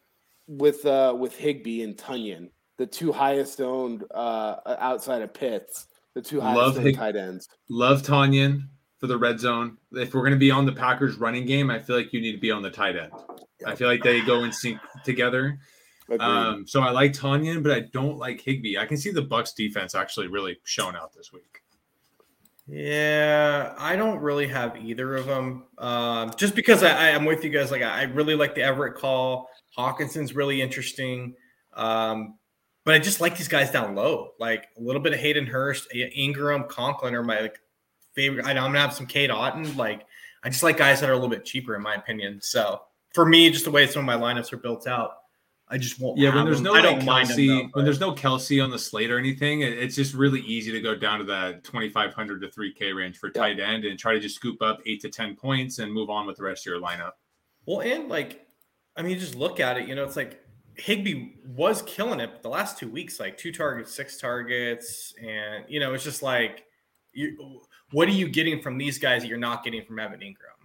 [0.46, 6.22] with uh, with Higbee and Tonyan, the two highest owned uh, outside of Pitts, the
[6.22, 7.48] two highest Love owned Hig- tight ends?
[7.70, 8.64] Love Tonyan
[8.98, 9.78] for the red zone.
[9.94, 12.40] If we're gonna be on the Packers running game, I feel like you need to
[12.40, 13.14] be on the tight end.
[13.66, 15.58] I feel like they go in sync together.
[16.20, 18.78] Um, so I like Tonyan, but I don't like Higbee.
[18.78, 21.62] I can see the Bucks defense actually really showing out this week.
[22.72, 25.64] Yeah, I don't really have either of them.
[25.80, 27.72] Um, just because I, am with you guys.
[27.72, 29.50] Like I I really like the Everett call.
[29.76, 31.34] Hockenson's really interesting.
[31.74, 32.36] Um,
[32.86, 34.32] but I just like these guys down low.
[34.40, 37.60] Like a little bit of Hayden Hurst, Engram, Conklin are my like
[38.14, 38.46] favorite.
[38.46, 39.76] I know I'm gonna have some Cade Otton.
[39.76, 40.06] Like
[40.44, 42.40] I just like guys that are a little bit cheaper in my opinion.
[42.42, 42.82] So
[43.16, 45.19] for me, just the way some of my lineups are built out,
[45.72, 46.18] I just won't.
[46.18, 46.64] Yeah, have when there's them.
[46.66, 49.12] no I like don't mind them, Kelce, though, when there's no Kelce on the slate
[49.12, 52.92] or anything, it- it's just really easy to go down to that 2,500 to 3K
[52.94, 53.42] range for Yeah.
[53.42, 56.26] tight end and try to just scoop up eight to 10 points and move on
[56.26, 57.12] with the rest of your lineup.
[57.66, 58.48] Well, and like,
[58.98, 60.44] I mean, just look at it, you know, it's like
[60.76, 65.66] Higbee was killing it but the last two weeks, like two targets, six targets, and
[65.68, 66.64] you know, it's just like,
[67.14, 67.62] you,
[67.92, 70.59] what are you getting from these guys that you're not getting from Evan Engram?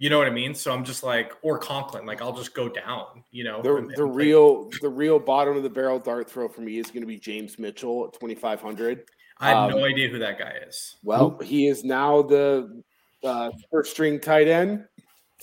[0.00, 0.06] Yeah.
[0.06, 0.54] You know what I mean?
[0.54, 3.60] So I'm just like, or Conklin, like I'll just go down, you know.
[3.62, 6.78] the, and- the and real the real bottom of the barrel dart throw for me
[6.78, 9.04] is going to be James Mitchell at 2500.
[9.38, 10.96] I have um, no idea who that guy is.
[11.02, 12.82] Well, he is now the
[13.22, 14.84] uh, first string tight end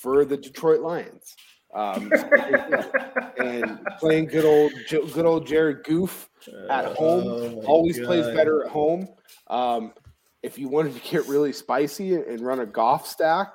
[0.01, 1.35] for the Detroit Lions.
[1.73, 2.11] Um,
[3.37, 6.29] and playing good old good old Jared Goff
[6.69, 9.07] at home Oh my always plays better at home.
[9.47, 9.93] Um,
[10.43, 13.49] if you wanted to get really spicy and run a Goff stack,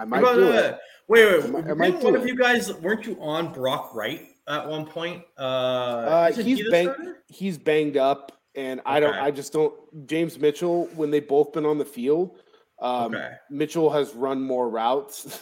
[0.00, 0.74] I might What do about, it.
[0.74, 0.78] uh,
[1.08, 2.28] Wait, wait, I might- I one of it.
[2.28, 5.22] you guys weren't you on Brock Wright at one point?
[5.38, 7.22] Uh, Uh, he's he the bang- starter?
[7.28, 9.14] He's banged up, and I don't.
[9.14, 9.74] I just don't.
[10.06, 12.38] James Mitchell, when they both been on the field,
[12.80, 13.32] um, Okay.
[13.50, 15.40] Mitchell has run more routes,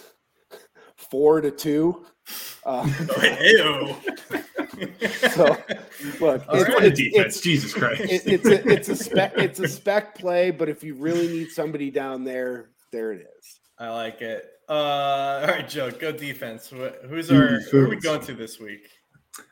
[0.97, 2.05] four to two.
[2.65, 2.89] Uh,
[3.43, 3.95] Ew.
[5.31, 5.57] so
[6.21, 6.85] look, it's, right.
[6.85, 8.01] it's, defense, it's, Jesus Christ.
[8.01, 11.51] it- it's a it's a spec it's a spec play, but if you really need
[11.51, 13.61] somebody down there, there it is.
[13.79, 14.45] I like it.
[14.69, 14.73] Uh,
[15.43, 16.69] all right, Joe, go defense.
[16.69, 18.03] Who's our who are we Defense.
[18.05, 18.89] going to this week?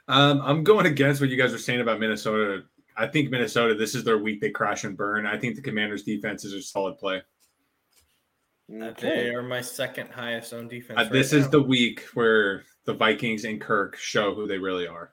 [0.08, 2.62] Um, I'm going against what you guys are saying about Minnesota.
[2.96, 5.26] I think Minnesota, this is their week they crash and burn.
[5.26, 7.16] I think the Commanders' defense is a solid play.
[7.18, 9.08] Uh, Okay.
[9.08, 10.98] They are my second highest owned defense.
[10.98, 14.88] Uh, right this is the week where the Vikings and Kirk show who they really
[14.88, 15.12] are.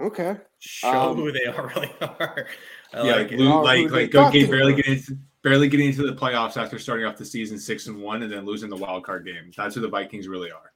[0.00, 0.36] Okay.
[0.58, 2.48] show um, who they are really are.
[2.92, 3.38] I yeah, like like, it.
[3.40, 4.76] lo- Oh, like, like go thought get barely were.
[4.78, 8.24] getting into, barely getting into the playoffs after starting off the season six and one,
[8.24, 9.52] and then losing the wild card game.
[9.56, 10.72] That's who the Vikings really are.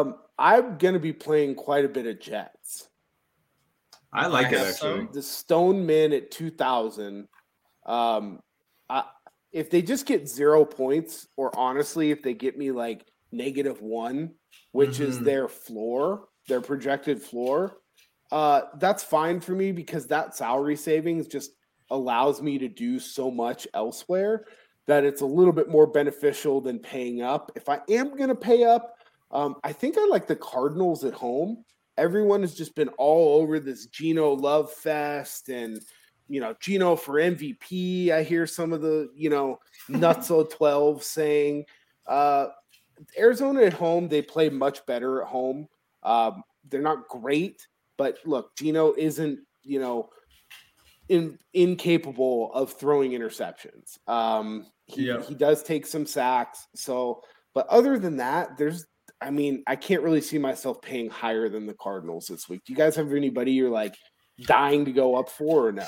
[0.00, 2.88] Um, I'm gonna be playing quite a bit of Jets.
[4.12, 4.72] I like it actually.
[4.72, 5.10] some.
[5.12, 7.28] the Stone Men at 2000.
[7.86, 8.40] Um,
[8.90, 9.04] I,
[9.52, 14.34] if they just get zero points, or honestly, if they get me like negative one,
[14.72, 15.24] which is Mhm.
[15.24, 17.76] their floor, their projected floor,
[18.32, 21.52] uh, that's fine for me because that salary savings just
[21.90, 24.46] allows me to do so much elsewhere
[24.86, 27.50] that it's a little bit more beneficial than paying up.
[27.54, 28.98] If I am going to pay up,
[29.30, 31.64] um, I think I like the Cardinals at home
[31.96, 35.80] everyone has just been all over this Gino love fest and
[36.28, 38.10] you know Gino for MVP.
[38.10, 41.64] I hear some of the you know Nutso 12 saying
[42.06, 42.46] uh
[43.18, 45.68] Arizona at home they play much better at home.
[46.02, 47.66] Um, they're not great,
[47.96, 50.10] but look, Gino isn't you know
[51.08, 53.98] in, incapable of throwing interceptions.
[54.08, 55.22] Um, he, Yeah.
[55.22, 56.66] he does take some sacks.
[56.74, 57.22] So,
[57.54, 58.86] but other than that, there's
[59.20, 62.62] I mean, I can't really see myself paying higher than the Cardinals this week.
[62.66, 63.94] Do you guys have anybody you're like
[64.42, 65.86] dying to go up for or no?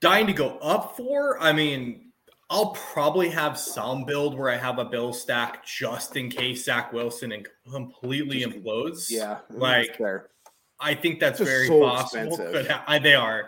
[0.00, 1.40] dying to go up for.
[1.40, 2.10] I mean,
[2.50, 6.92] I'll probably have some build where I have a bill stack just in case Zach
[6.92, 9.06] Wilson and completely implodes.
[9.08, 10.00] Yeah, like.
[10.80, 12.34] I think that's Just very so possible.
[12.34, 12.68] expensive.
[12.68, 13.46] Ha- I, they are,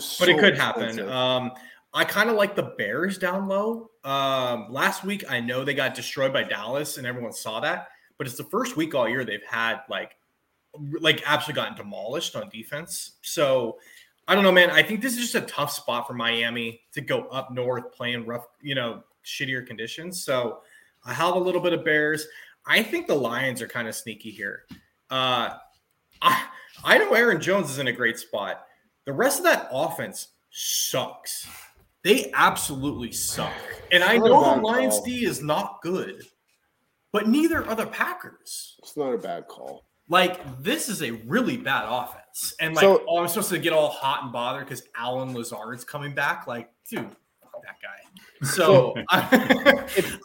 [0.00, 1.08] Just but it so could happen.
[1.08, 1.52] Um,
[1.94, 3.90] I kind of like the Bears down low.
[4.04, 7.88] Um, last week, I know they got destroyed by Dallas, and everyone saw that.
[8.18, 10.16] But it's the first week all year they've had like,
[11.00, 13.12] like absolutely gotten demolished on defense.
[13.22, 13.78] So
[14.26, 14.70] I don't know, man.
[14.70, 18.26] I think this is just a tough spot for Miami to go up north playing
[18.26, 20.22] rough, you know, shittier conditions.
[20.22, 20.58] So
[21.04, 22.26] I have a little bit of Bears.
[22.66, 24.64] I think the Lions are kind of sneaky here.
[25.10, 25.54] Uh,
[26.20, 26.44] I,
[26.84, 28.66] I know Aaron Jones is in a great spot.
[29.08, 31.48] The rest of that offense sucks.
[32.04, 33.54] They absolutely suck.
[33.90, 35.04] And I It's know the Lions call.
[35.06, 36.24] D is not good,
[37.10, 38.76] but neither are the Packers.
[38.80, 39.86] It's not a bad call.
[40.10, 43.72] Like this is a really bad offense, and like So- oh, I'm supposed to get
[43.72, 46.46] all hot and bothered because Allen Lazard's coming back.
[46.46, 47.10] Like, dude,
[47.42, 48.46] fuck that guy.
[48.46, 49.20] So I,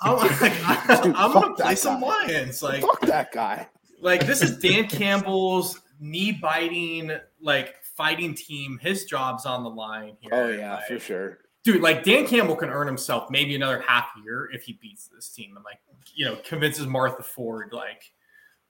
[0.04, 0.42] am like,
[0.92, 2.08] I, Dude, I'm gonna play that some guy.
[2.08, 2.62] Lions.
[2.62, 3.70] Like, Fuck that guy.
[4.02, 8.80] like this is Dan Campbell's knee biting, like fighting team.
[8.82, 10.32] His job's on the line here.
[10.34, 11.38] Oh yeah, Like, for sure.
[11.64, 15.30] dude, like Dan Campbell can earn himself maybe another half year if he beats this
[15.30, 15.80] team and like
[16.16, 18.04] you know convinces Martha Ford like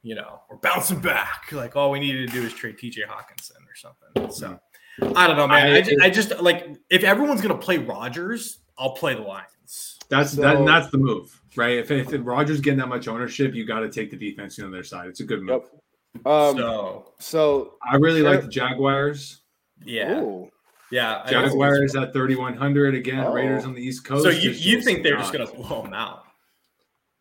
[0.02, 1.52] you know we're bouncing back.
[1.52, 3.02] Like all we needed to do is trade T.J.
[3.04, 4.32] Hockenson or something.
[4.32, 4.60] So
[5.16, 5.72] I don't know, man.
[5.74, 9.98] I, I- just, I just like if everyone's gonna play Rodgers, I'll play the Lions.
[10.10, 11.78] That's So- that, that's the move, right?
[11.78, 14.84] If, if Rodgers getting that much ownership, you got to take the defense on their
[14.84, 15.08] side.
[15.08, 15.62] It's a good move.
[15.64, 15.83] Yep.
[16.26, 18.30] Um, so, so I really Sure.
[18.32, 19.42] like the Jaguars.
[19.86, 20.50] yeah, ooh,
[20.92, 21.24] yeah.
[21.28, 23.20] Jaguars at 3,100 again.
[23.20, 23.34] Oh.
[23.34, 24.24] Raiders on the East Coast.
[24.24, 26.24] So you, you think they're just gonna blow them out?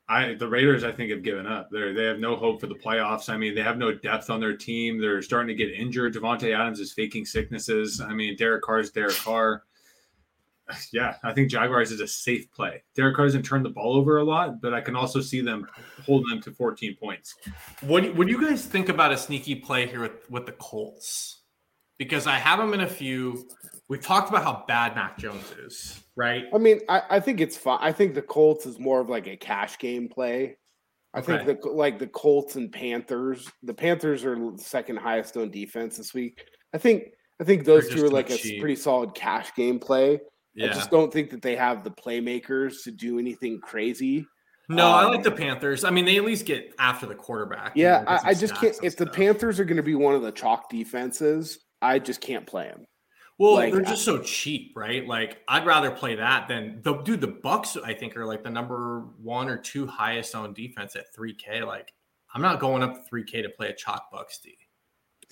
[0.08, 1.70] I the Raiders, I think, have given up.
[1.70, 3.30] They they have no hope for the playoffs.
[3.30, 5.00] I mean, they have no depth on their team.
[5.00, 6.14] They're starting to get injured.
[6.14, 8.00] Davante Adams is faking sicknesses.
[8.00, 9.62] I mean, Derek Carr is Derek Carr.
[10.92, 12.82] Yeah, I think Jaguars is a safe play.
[12.96, 15.66] Derek Carr doesn't turn the ball over a lot, but I can also see them
[16.04, 17.34] holding them to 14 points.
[17.82, 20.52] What do- what do you guys think about a sneaky play here with, with the
[20.52, 21.42] Colts?
[21.98, 23.48] Because I have them in a few.
[23.88, 26.46] We've talked about how bad Mac Jones is, right?
[26.54, 27.78] I mean, I, I think it's fine.
[27.80, 30.56] I think the Colts is more of like a cash game play.
[31.14, 33.50] I think the like the Colts and Panthers.
[33.62, 36.42] The Panthers are second highest on defense this week.
[36.72, 37.08] I think
[37.40, 40.20] I think those They're two are like too a pretty solid cash game play.
[40.60, 44.26] I just don't think that they have the playmakers to do anything crazy.
[44.68, 45.84] No, I um, like the Panthers.
[45.84, 47.76] I mean, they at least get after the quarterback.
[47.76, 48.76] you know, Yeah, I, I just can't.
[48.82, 49.06] If the.
[49.06, 52.86] Panthers are going to be one of the chalk defenses, I just can't play them.
[53.38, 55.06] well, like, they're just so cheap, right?
[55.06, 57.20] Like, I'd rather play that than the dude.
[57.20, 61.12] The Bucks, I think, are like the number one or two highest on defense at
[61.14, 61.62] three K.
[61.62, 61.92] Like,
[62.34, 64.56] I'm not going up to three K to play a chalk Bucks D.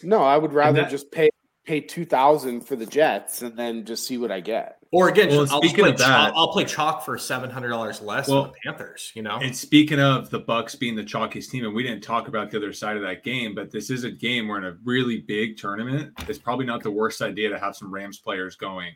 [0.02, 1.28] No, I would rather that- just pay
[1.70, 4.78] pay two thousand for the Jets and then just see what I get.
[4.92, 7.68] Or again, Well, I'll, speaking play of chalk, that- I'll play chalk for seven hundred
[7.68, 9.12] dollars less Well, than the Panthers.
[9.14, 12.26] You know, And speaking of the Bucks being the chalkiest team, and we didn't talk
[12.26, 14.76] about the other side of that game, but this is a game we're in a
[14.84, 18.90] really big tournament, it's probably not the worst idea to have some Rams players going,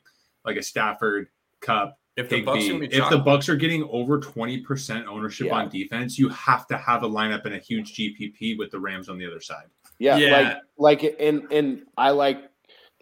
[0.44, 1.28] like a Stafford
[1.60, 1.96] Kupp.
[2.16, 2.96] if the Bucks are gonna Higbee.
[2.96, 5.54] be If the Bucks are getting over 20% ownership Yeah.
[5.56, 9.08] on defense, you have to have a lineup and a huge GPP with the Rams
[9.08, 9.66] on the other side.
[10.00, 10.58] Yeah, Yeah.
[10.76, 12.50] like like and and I like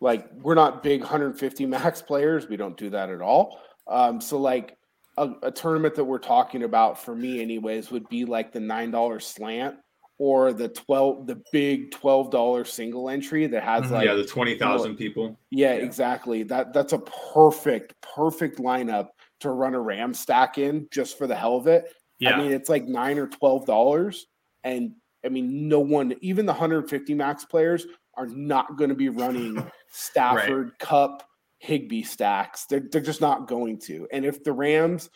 [0.03, 2.49] like we're not big 150 max players.
[2.49, 3.59] We don't do that at all.
[3.87, 4.77] Um, so like
[5.17, 8.91] a, a tournament that we're talking about for me, anyways, would be like the nine
[8.91, 9.77] dollar slant
[10.19, 13.91] or the twelve the big twelve dollar single entry that has Mhm.
[13.93, 15.39] like yeah, the 20,000 people.
[15.51, 15.83] Yeah, Yeah.
[15.85, 16.43] exactly.
[16.43, 16.99] That that's a
[17.35, 19.09] perfect, perfect lineup
[19.41, 21.93] to run a Ram stack in just for the hell of it.
[22.19, 24.27] yeah, I mean, it's like nine or twelve dollars,
[24.65, 24.93] and
[25.25, 29.65] I mean, no one, even the 150 max players, are not going to be running
[29.91, 32.67] Stafford, Kupp, Higbee stacks.
[32.67, 34.09] They're they're just not going to.
[34.13, 35.11] And if the Rams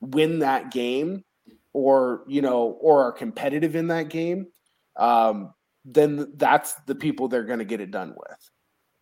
[0.00, 1.24] win that game,
[1.72, 4.46] or you know, or are competitive in that game,
[4.96, 5.52] um,
[5.84, 8.50] then that's the people they're going to get it done with.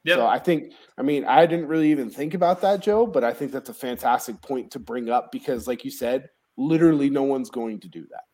[0.05, 0.17] Yep.
[0.17, 3.33] So I think, I mean, I didn't really even think about that, Joe, but I
[3.33, 6.29] think that's a fantastic point to bring up because, like you said,
[6.59, 8.25] literally no one's going to do that.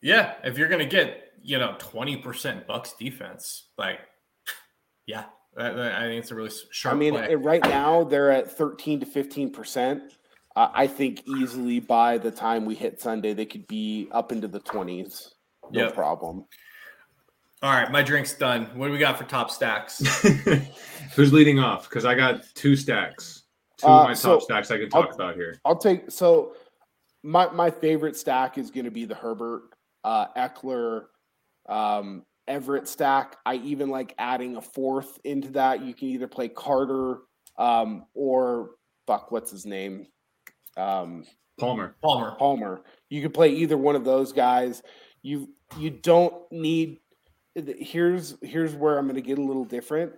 [0.00, 0.34] yeah.
[0.42, 3.98] If you're gonna get you know twenty percent Bucks defense, like
[5.10, 5.24] yeah,
[5.56, 7.34] that- that- I think it's a really s- sharp I mean, play.
[7.34, 10.02] right now they're at 13 to 15 percent.
[10.56, 14.48] Uh, I think easily by the time we hit Sunday, they could be up into
[14.48, 15.34] the 20s.
[15.72, 15.94] No Yep.
[15.94, 16.44] problem.
[17.62, 18.66] All right, my drink's done.
[18.74, 19.98] What do we got for top stacks?
[21.14, 21.88] Who's leading off?
[21.88, 23.42] Because I got two stacks.
[23.76, 25.60] Two Uh, of my so top stacks I can talk I'll- about here.
[25.64, 26.54] I'll take so
[27.22, 29.62] my my favorite stack is going to be the Herbert,
[30.04, 31.06] uh, Ekeler,
[31.68, 33.36] um, Everett stack.
[33.46, 35.82] I even like adding a fourth into that.
[35.82, 37.20] You can either play Carter
[37.56, 38.70] um, or
[39.06, 40.06] fuck, what's his name?
[40.76, 41.24] Um,
[41.58, 41.94] Palmer.
[42.02, 42.36] Palmer.
[42.38, 42.82] Palmer.
[43.08, 44.82] You could play either one of those guys.
[45.22, 45.48] You
[45.78, 46.98] you don't need.
[47.54, 50.12] Here's here's where I'm going to get a little different.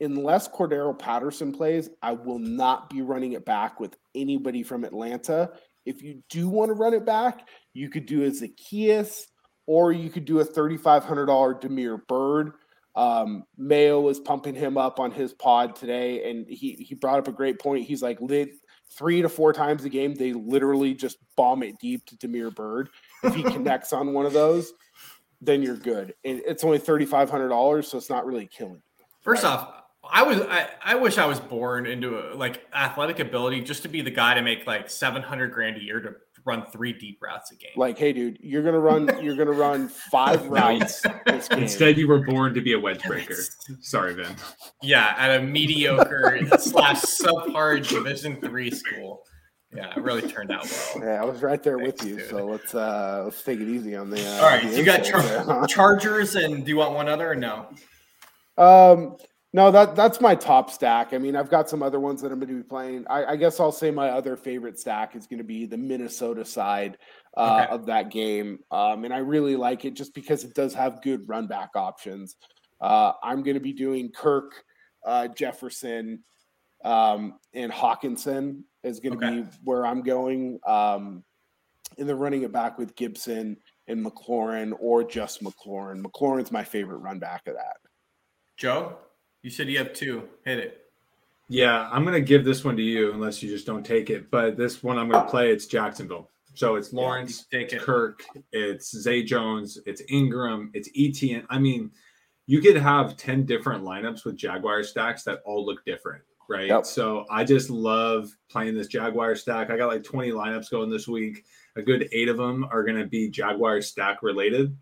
[0.00, 5.50] Unless Cordarrelle Patterson plays, I will not be running it back with anybody from Atlanta.
[5.84, 9.22] If you do want to run it back, you could do a Zaccheaus,
[9.66, 12.52] or you could do a $3,500 Damiere Byrd.
[12.94, 17.28] Um, Mayo was pumping him up on his pod today, and he he brought up
[17.28, 17.84] a great point.
[17.84, 18.52] He's like, lit
[18.90, 22.88] three to four times a game, they literally just bomb it deep to Damiere Byrd.
[23.22, 24.72] If he connects on one of those,
[25.40, 26.14] then you're good.
[26.24, 28.82] And it's only thirty five hundred dollars, so it's not really killing.
[28.98, 29.50] You, First Right.
[29.50, 33.82] off, I was I, I wish I was born into a, like athletic ability just
[33.82, 36.14] to be the guy to make like seven hundred grand a year to
[36.46, 37.72] run three deep routes a game.
[37.76, 39.10] Like, hey, dude, you're gonna run.
[39.22, 41.64] You're gonna run five routes this game.
[41.64, 43.36] Instead, you were born to be a wedge breaker.
[43.80, 44.34] Sorry, Vin.
[44.82, 49.22] yeah, at a mediocre slash subpar Division three school.
[49.74, 51.04] Yeah, it really turned out well.
[51.04, 52.16] Yeah, I was right there with you.
[52.16, 52.30] dude.
[52.30, 54.24] So let's uh let's take it easy on the.
[54.26, 55.66] Uh, All right, the you got insult there, huh?
[55.66, 57.66] Chargers, and do you want one other or no?
[58.56, 59.16] Um,
[59.56, 61.14] no, that that's my top stack.
[61.14, 63.06] I mean, I've got some other ones that I'm going to be playing.
[63.08, 66.44] I, I guess I'll say my other favorite stack is going to be the Minnesota
[66.44, 66.98] side
[67.38, 67.72] uh, Okay.
[67.72, 71.26] of that game, um, and I really like it just because it does have good
[71.26, 72.36] run back options.
[72.82, 74.62] Uh, I'm going to be doing Kirk,
[75.06, 76.22] uh, Jefferson,
[76.84, 79.42] um, and Hockenson is going to Okay.
[79.42, 80.60] be where I'm going.
[80.66, 81.24] Um,
[81.96, 83.56] and then running it back with Gibson
[83.88, 86.02] and McLaurin or just McLaurin.
[86.02, 87.78] McLaurin's my favorite run back of that.
[88.58, 88.98] Joe,
[89.46, 90.24] you said you have two.
[90.44, 90.86] Hit it.
[91.48, 94.28] Yeah, I'm gonna give this one to you unless you just don't take it.
[94.28, 95.52] But this one I'm gonna play.
[95.52, 96.28] It's Jacksonville.
[96.54, 97.80] So it's Lawrence, Take it.
[97.80, 101.46] Kirk, it's Zay Jones, it's Engram, it's ETN.
[101.48, 101.92] I mean,
[102.46, 106.66] you could have 10 different lineups with Jaguar stacks that all look different, right?
[106.66, 106.86] Yep.
[106.86, 109.70] So I just love playing this Jaguar stack.
[109.70, 111.44] I got like 20 lineups going this week.
[111.76, 114.76] A good eight of them are going to be Jaguar stack related.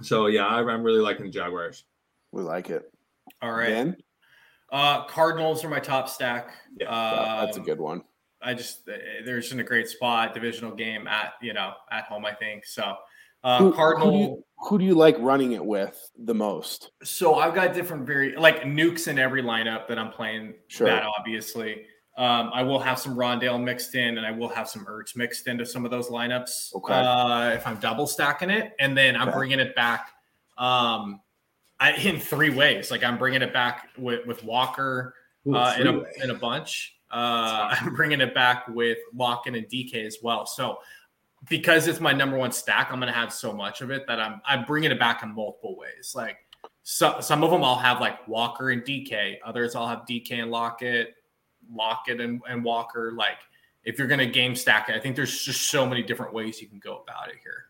[0.00, 1.84] So yeah, I- I'm really liking the Jaguars.
[2.32, 2.89] We like it.
[3.42, 3.68] All right.
[3.68, 3.96] Ben?
[4.72, 6.50] Uh, Cardinals are my top stack.
[6.78, 8.04] Yeah, Yeah, that's a Um, good one.
[8.42, 8.92] I just uh,
[9.24, 12.24] they're just in a great spot, divisional game at you know at home.
[12.24, 12.94] I think so.
[13.42, 14.06] Uh, Who, Cardinal.
[14.10, 16.90] Who do, you, who do you like running it with the most?
[17.02, 20.54] So I've got different very like nukes in every lineup that I'm playing.
[20.68, 20.86] Sure.
[20.86, 21.86] That obviously.
[22.16, 25.46] Um, I will have some Rondale mixed in, and I will have some Ertz mixed
[25.46, 26.74] into some of those lineups.
[26.74, 26.92] Okay.
[26.92, 29.38] Uh, if I'm double stacking it, and then I'm Okay.
[29.38, 30.10] bringing it back.
[30.58, 31.20] Um,
[31.80, 32.90] I, in three ways.
[32.90, 35.14] Like I'm bringing it back with with Walker
[35.46, 36.96] Ooh, uh, in a in a bunch.
[37.10, 40.46] Uh, I'm bringing it back with Lockett and DK as well.
[40.46, 40.78] So
[41.48, 44.40] because it's my number one stack, I'm gonna have so much of it that I'm
[44.46, 46.12] I'm bringing it back in multiple ways.
[46.14, 46.36] Like
[46.82, 49.36] so, some of them I'll have like Walker and DK.
[49.44, 51.14] Others I'll have DK and Lockett,
[51.72, 53.12] Lockett and, and Walker.
[53.16, 53.38] Like
[53.84, 56.68] if you're gonna game stack it, I think there's just so many different ways you
[56.68, 57.64] can go about it here.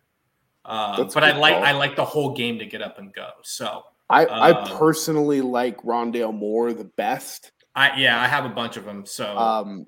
[0.64, 1.64] A but I like call.
[1.64, 3.30] I like the whole game to get up and go.
[3.42, 8.48] So I, I Um, personally like Rondale Moore the best I yeah I have a
[8.50, 9.06] bunch of them.
[9.06, 9.86] So um,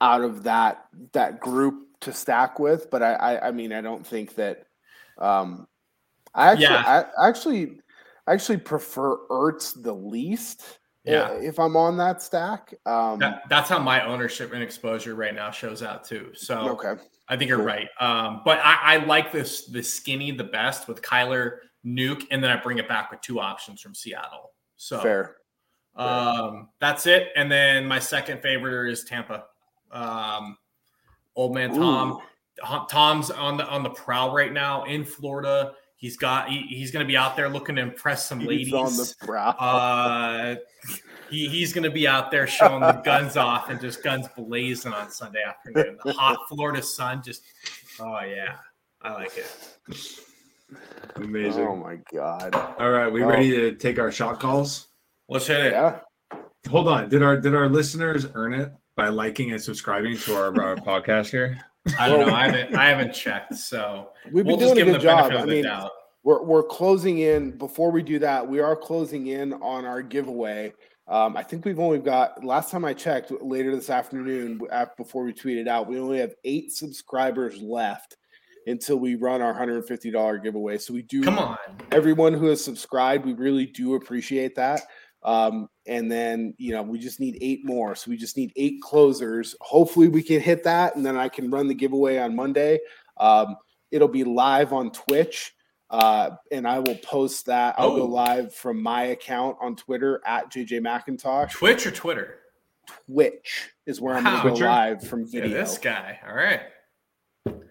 [0.00, 2.90] out of that that group to stack with.
[2.90, 4.64] But I, I, I mean, I don't think that.
[5.18, 5.66] Um,
[6.34, 7.04] I actually, Yeah.
[7.18, 7.80] I actually,
[8.26, 10.78] I actually prefer Ertz the least.
[11.04, 11.32] Yeah.
[11.40, 12.74] if I'm on that stack.
[12.84, 16.32] Um, That, that's how my ownership and exposure right now shows out too.
[16.34, 17.02] So okay.
[17.28, 17.66] I think you're Cool.
[17.66, 17.88] right.
[17.98, 21.60] Um, but I, I like this the skinny the best with Kyler
[21.96, 24.52] Nuke, and then I bring it back with two options from Seattle.
[24.76, 25.36] So Fair.
[25.96, 27.28] um, that's it.
[27.36, 29.44] And then my second favorite is Tampa.
[29.90, 30.56] Um,
[31.34, 32.12] old man Tom.
[32.12, 32.22] Ooh.
[32.90, 35.74] Tom's on the on the prowl right now in Florida.
[35.96, 38.72] He's got he, he's going to be out there looking to impress some ladies.
[38.72, 39.50] On the brow.
[39.50, 40.56] Uh,
[41.30, 44.92] he, he's going to be out there showing the guns off and just guns blazing
[44.92, 45.98] on Sunday afternoon.
[46.04, 47.42] The hot Florida sun just,
[48.00, 48.56] oh, yeah.
[49.02, 50.20] I like it.
[51.16, 51.66] Amazing.
[51.66, 52.54] oh my god.
[52.78, 53.28] All right, we Oh.
[53.28, 54.88] ready to take our shot calls?
[55.28, 55.72] Let's hit it.
[55.72, 56.00] Yeah.
[56.70, 57.08] Hold on.
[57.08, 61.30] Did our did our listeners earn it by liking and subscribing to our, our podcast
[61.30, 61.58] here?
[61.98, 62.34] I don't know.
[62.34, 63.54] I haven't, I haven't checked.
[63.54, 65.32] So We've been we'll just doing give a good the job.
[65.32, 65.90] I mean, doubt.
[66.22, 67.56] we're we're closing in.
[67.56, 70.74] Before we do that, we are closing in on our giveaway.
[71.06, 75.24] Um, I think we've only got last time I checked later this afternoon af- before
[75.24, 78.16] we tweeted out, we only have eight subscribers left
[78.68, 80.78] until we run our hundred and fifty dollar giveaway.
[80.78, 81.56] So we do Come on.
[81.92, 83.24] everyone who has subscribed.
[83.26, 84.82] We really do appreciate that.
[85.24, 88.80] Um, and then you know we just need eight more, so we just need eight
[88.82, 89.56] closers.
[89.60, 92.78] Hopefully, we can hit that, and then I can run the giveaway on Monday.
[93.16, 93.56] Um,
[93.90, 95.52] it'll be live on Twitch,
[95.90, 97.74] uh, and I will post that.
[97.78, 98.06] I'll go Oh.
[98.06, 101.50] live from my account on Twitter at JJ McIntosh.
[101.50, 102.36] Twitch or Twitter?
[103.06, 104.42] Twitch is where I'm Wow.
[104.42, 105.58] going to go live from Yeah, video.
[105.58, 106.20] this guy.
[106.28, 106.60] All right.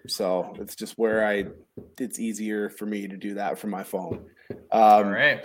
[0.06, 1.46] So it's just where I.
[1.98, 4.26] It's easier for me to do that from my phone.
[4.50, 5.40] Um, All right.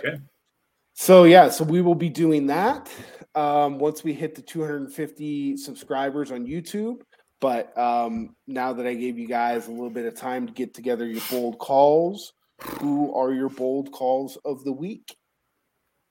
[0.94, 2.88] So yeah, so we will be doing that
[3.34, 7.00] um, once we hit the 250 subscribers on YouTube.
[7.40, 10.72] But um, now that I gave you guys a little bit of time to get
[10.72, 12.32] together your bold calls,
[12.80, 15.16] who are your bold calls of the week?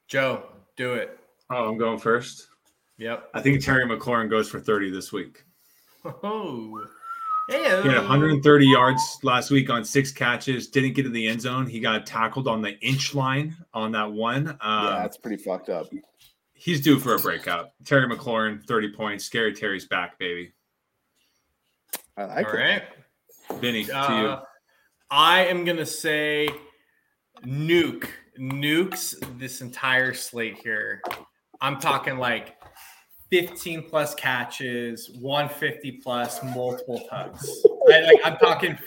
[0.07, 0.43] Joe,
[0.75, 1.17] do it.
[1.49, 2.47] Oh, I'm going first.
[2.97, 3.29] Yep.
[3.33, 5.43] I think Terry McLaurin goes for 30 this week.
[6.05, 6.85] Oh,
[7.49, 10.67] He had 130 yards last week on six catches.
[10.67, 11.67] Didn't get to the end zone.
[11.67, 14.47] He got tackled on the inch line on that one.
[14.47, 15.87] Um, yeah, that's pretty fucked up.
[16.53, 17.71] He's due for a breakout.
[17.83, 19.25] Terry McLaurin, 30 points.
[19.25, 20.53] Scary Terry's back, baby.
[22.15, 22.57] I like All it.
[22.57, 22.83] right.
[23.59, 24.41] Vinnie, to Uh,
[25.11, 26.47] I am gonna say
[27.45, 28.07] nuke
[28.39, 31.01] nukes this entire slate here.
[31.59, 32.55] I'm talking like
[33.33, 37.65] 15 plus catches, 150 plus, multiple tugs.
[37.91, 38.77] I, like I'm talking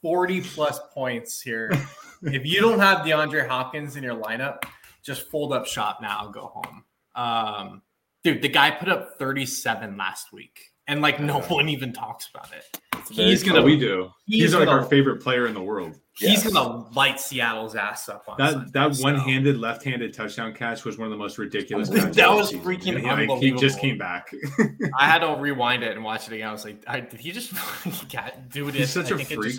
[0.00, 1.70] 40 plus points here.
[2.22, 4.62] if you don't have DeAndre Hopkins in your lineup,
[5.02, 6.84] just fold up shop now and go home.
[7.14, 7.82] Um,
[8.24, 12.48] dude, the guy put up 37 last week, and like no one even talks about
[12.54, 12.80] it.
[13.10, 13.52] Very He's you.
[13.52, 14.10] gonna we do.
[14.26, 15.98] He's, he's like gonna- our favorite player in the world.
[16.18, 16.52] He's Yes.
[16.52, 19.02] gonna light Seattle's ass up on That Sunday, that so.
[19.02, 21.88] one-handed, left-handed touchdown catch was one of the most ridiculous.
[21.90, 22.64] That catches of the was season.
[22.64, 24.30] freaking And he, like, he just came back.
[24.98, 26.48] I had to rewind it and watch it again.
[26.48, 27.52] I was like, I, did he just
[28.12, 28.74] got do it?
[28.74, 29.58] He's such I a think freak.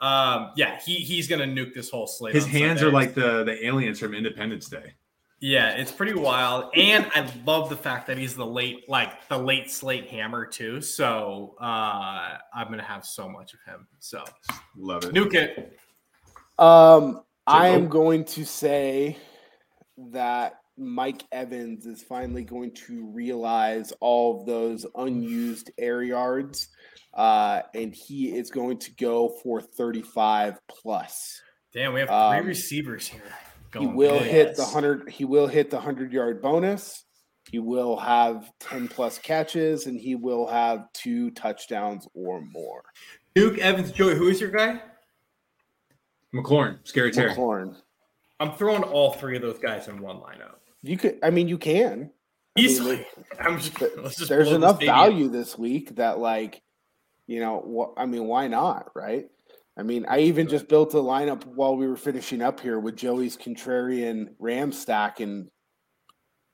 [0.00, 2.34] um, yeah, he he's gonna nuke this whole slate.
[2.34, 2.90] His hands Sunday.
[2.90, 4.94] are like the the aliens from Independence Day.
[5.40, 9.38] Yeah, it's pretty wild, and I love the fact that he's the late like the
[9.38, 10.80] late slate hammer too.
[10.80, 13.86] So uh, I'm gonna have so much of him.
[13.98, 14.24] So
[14.76, 15.12] Love it.
[15.14, 15.78] nuke it.
[16.58, 19.18] Um, I am going to say
[20.10, 26.68] that Mike Evans is finally going to realize all of those unused air yards,
[27.14, 31.40] uh, and he is going to go for 35 plus.
[31.72, 33.22] Damn, we have three Um, receivers here.
[33.78, 34.30] He will big.
[34.30, 35.08] hit the hundred.
[35.10, 37.04] He will hit the hundred yard bonus.
[37.50, 42.82] He will have 10 plus catches, and he will have two touchdowns or more.
[43.36, 44.16] Duke Evans, Joey.
[44.16, 44.80] Who is your guy?
[46.34, 47.34] McLaurin, scary Terry.
[47.34, 47.76] McLaurin.
[48.40, 50.56] I'm throwing all three of those guys in one lineup.
[50.82, 51.18] You could.
[51.22, 51.92] I mean, you can.
[51.92, 52.10] I mean,
[52.56, 53.06] Easily.
[53.40, 54.96] I'm just, just there's enough stadium.
[54.96, 56.62] value this week that like
[57.26, 59.28] you know what i mean why not right
[59.76, 62.96] i mean i even just built a lineup while we were finishing up here with
[62.96, 65.48] joey's contrarian ram stack and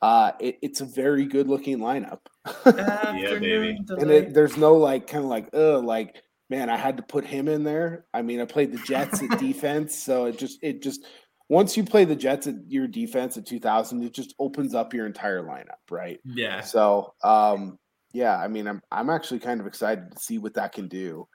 [0.01, 2.19] uh it, it's a very good looking lineup.
[2.67, 3.79] Yeah, baby.
[3.89, 6.21] and it, there's no like kind of like uh like
[6.51, 8.07] man i had to put him in there.
[8.13, 11.07] I mean i played the jets at defense so it just it just
[11.49, 15.07] once you play the jets at your defense at 2000 it just opens up your
[15.07, 16.19] entire lineup right?
[16.25, 16.63] Yeah.
[16.63, 17.79] so, um,
[18.13, 21.27] yeah, I mean, I'm I'm actually kind of excited to see what that can do.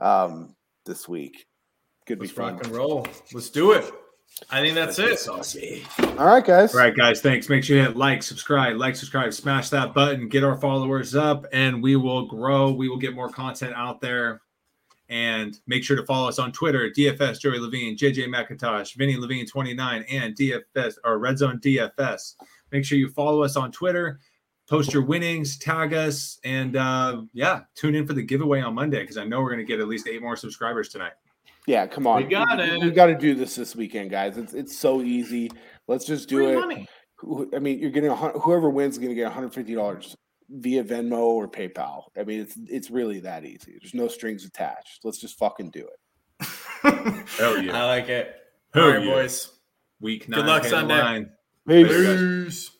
[0.00, 0.54] Um,
[0.90, 1.46] this week.
[2.06, 2.54] Could be Let's fun.
[2.54, 3.06] rock and roll.
[3.32, 3.90] Let's do it.
[4.50, 5.18] I think that's it.
[5.20, 5.84] Saucy.
[6.18, 6.74] All right, guys.
[6.74, 7.20] All right, guys.
[7.20, 7.48] Thanks.
[7.48, 11.46] Make sure you hit like, subscribe, like, subscribe, smash that button, get our followers up,
[11.52, 12.72] and we will grow.
[12.72, 14.42] We will get more content out there.
[15.08, 19.46] And make sure to follow us on Twitter, DFS Joey Levine, JJ McIntosh, Vinnie Levine
[19.46, 22.34] 29, and DFS or Red Zone DFS.
[22.72, 24.20] Make sure you follow us on Twitter,
[24.70, 29.00] post your winnings, tag us, and uh, yeah, tune in for the giveaway on Monday
[29.00, 31.12] because I know we're going to get at least eight more subscribers tonight.
[31.66, 32.22] Yeah, come on.
[32.22, 32.80] We got it.
[32.80, 34.38] We got to do this this weekend, guys.
[34.38, 35.50] It's it's so easy.
[35.88, 36.58] Let's just do Free it.
[36.58, 36.88] money.
[37.54, 40.16] I mean, you're getting a, hun- whoever wins is going to get 150 dollars
[40.48, 42.04] via Venmo or PayPal.
[42.18, 43.76] I mean, it's it's really that easy.
[43.80, 45.00] There's no strings attached.
[45.04, 46.46] Let's just fucking do it.
[47.38, 47.82] Hell yeah.
[47.82, 48.34] I like it.
[48.72, 49.10] Hell All right, yeah.
[49.14, 49.50] boys.
[50.00, 50.46] Week Good nine.
[50.46, 50.98] luck Sunday.
[50.98, 51.30] line.
[51.68, 51.88] Peace.
[51.88, 52.70] Peace.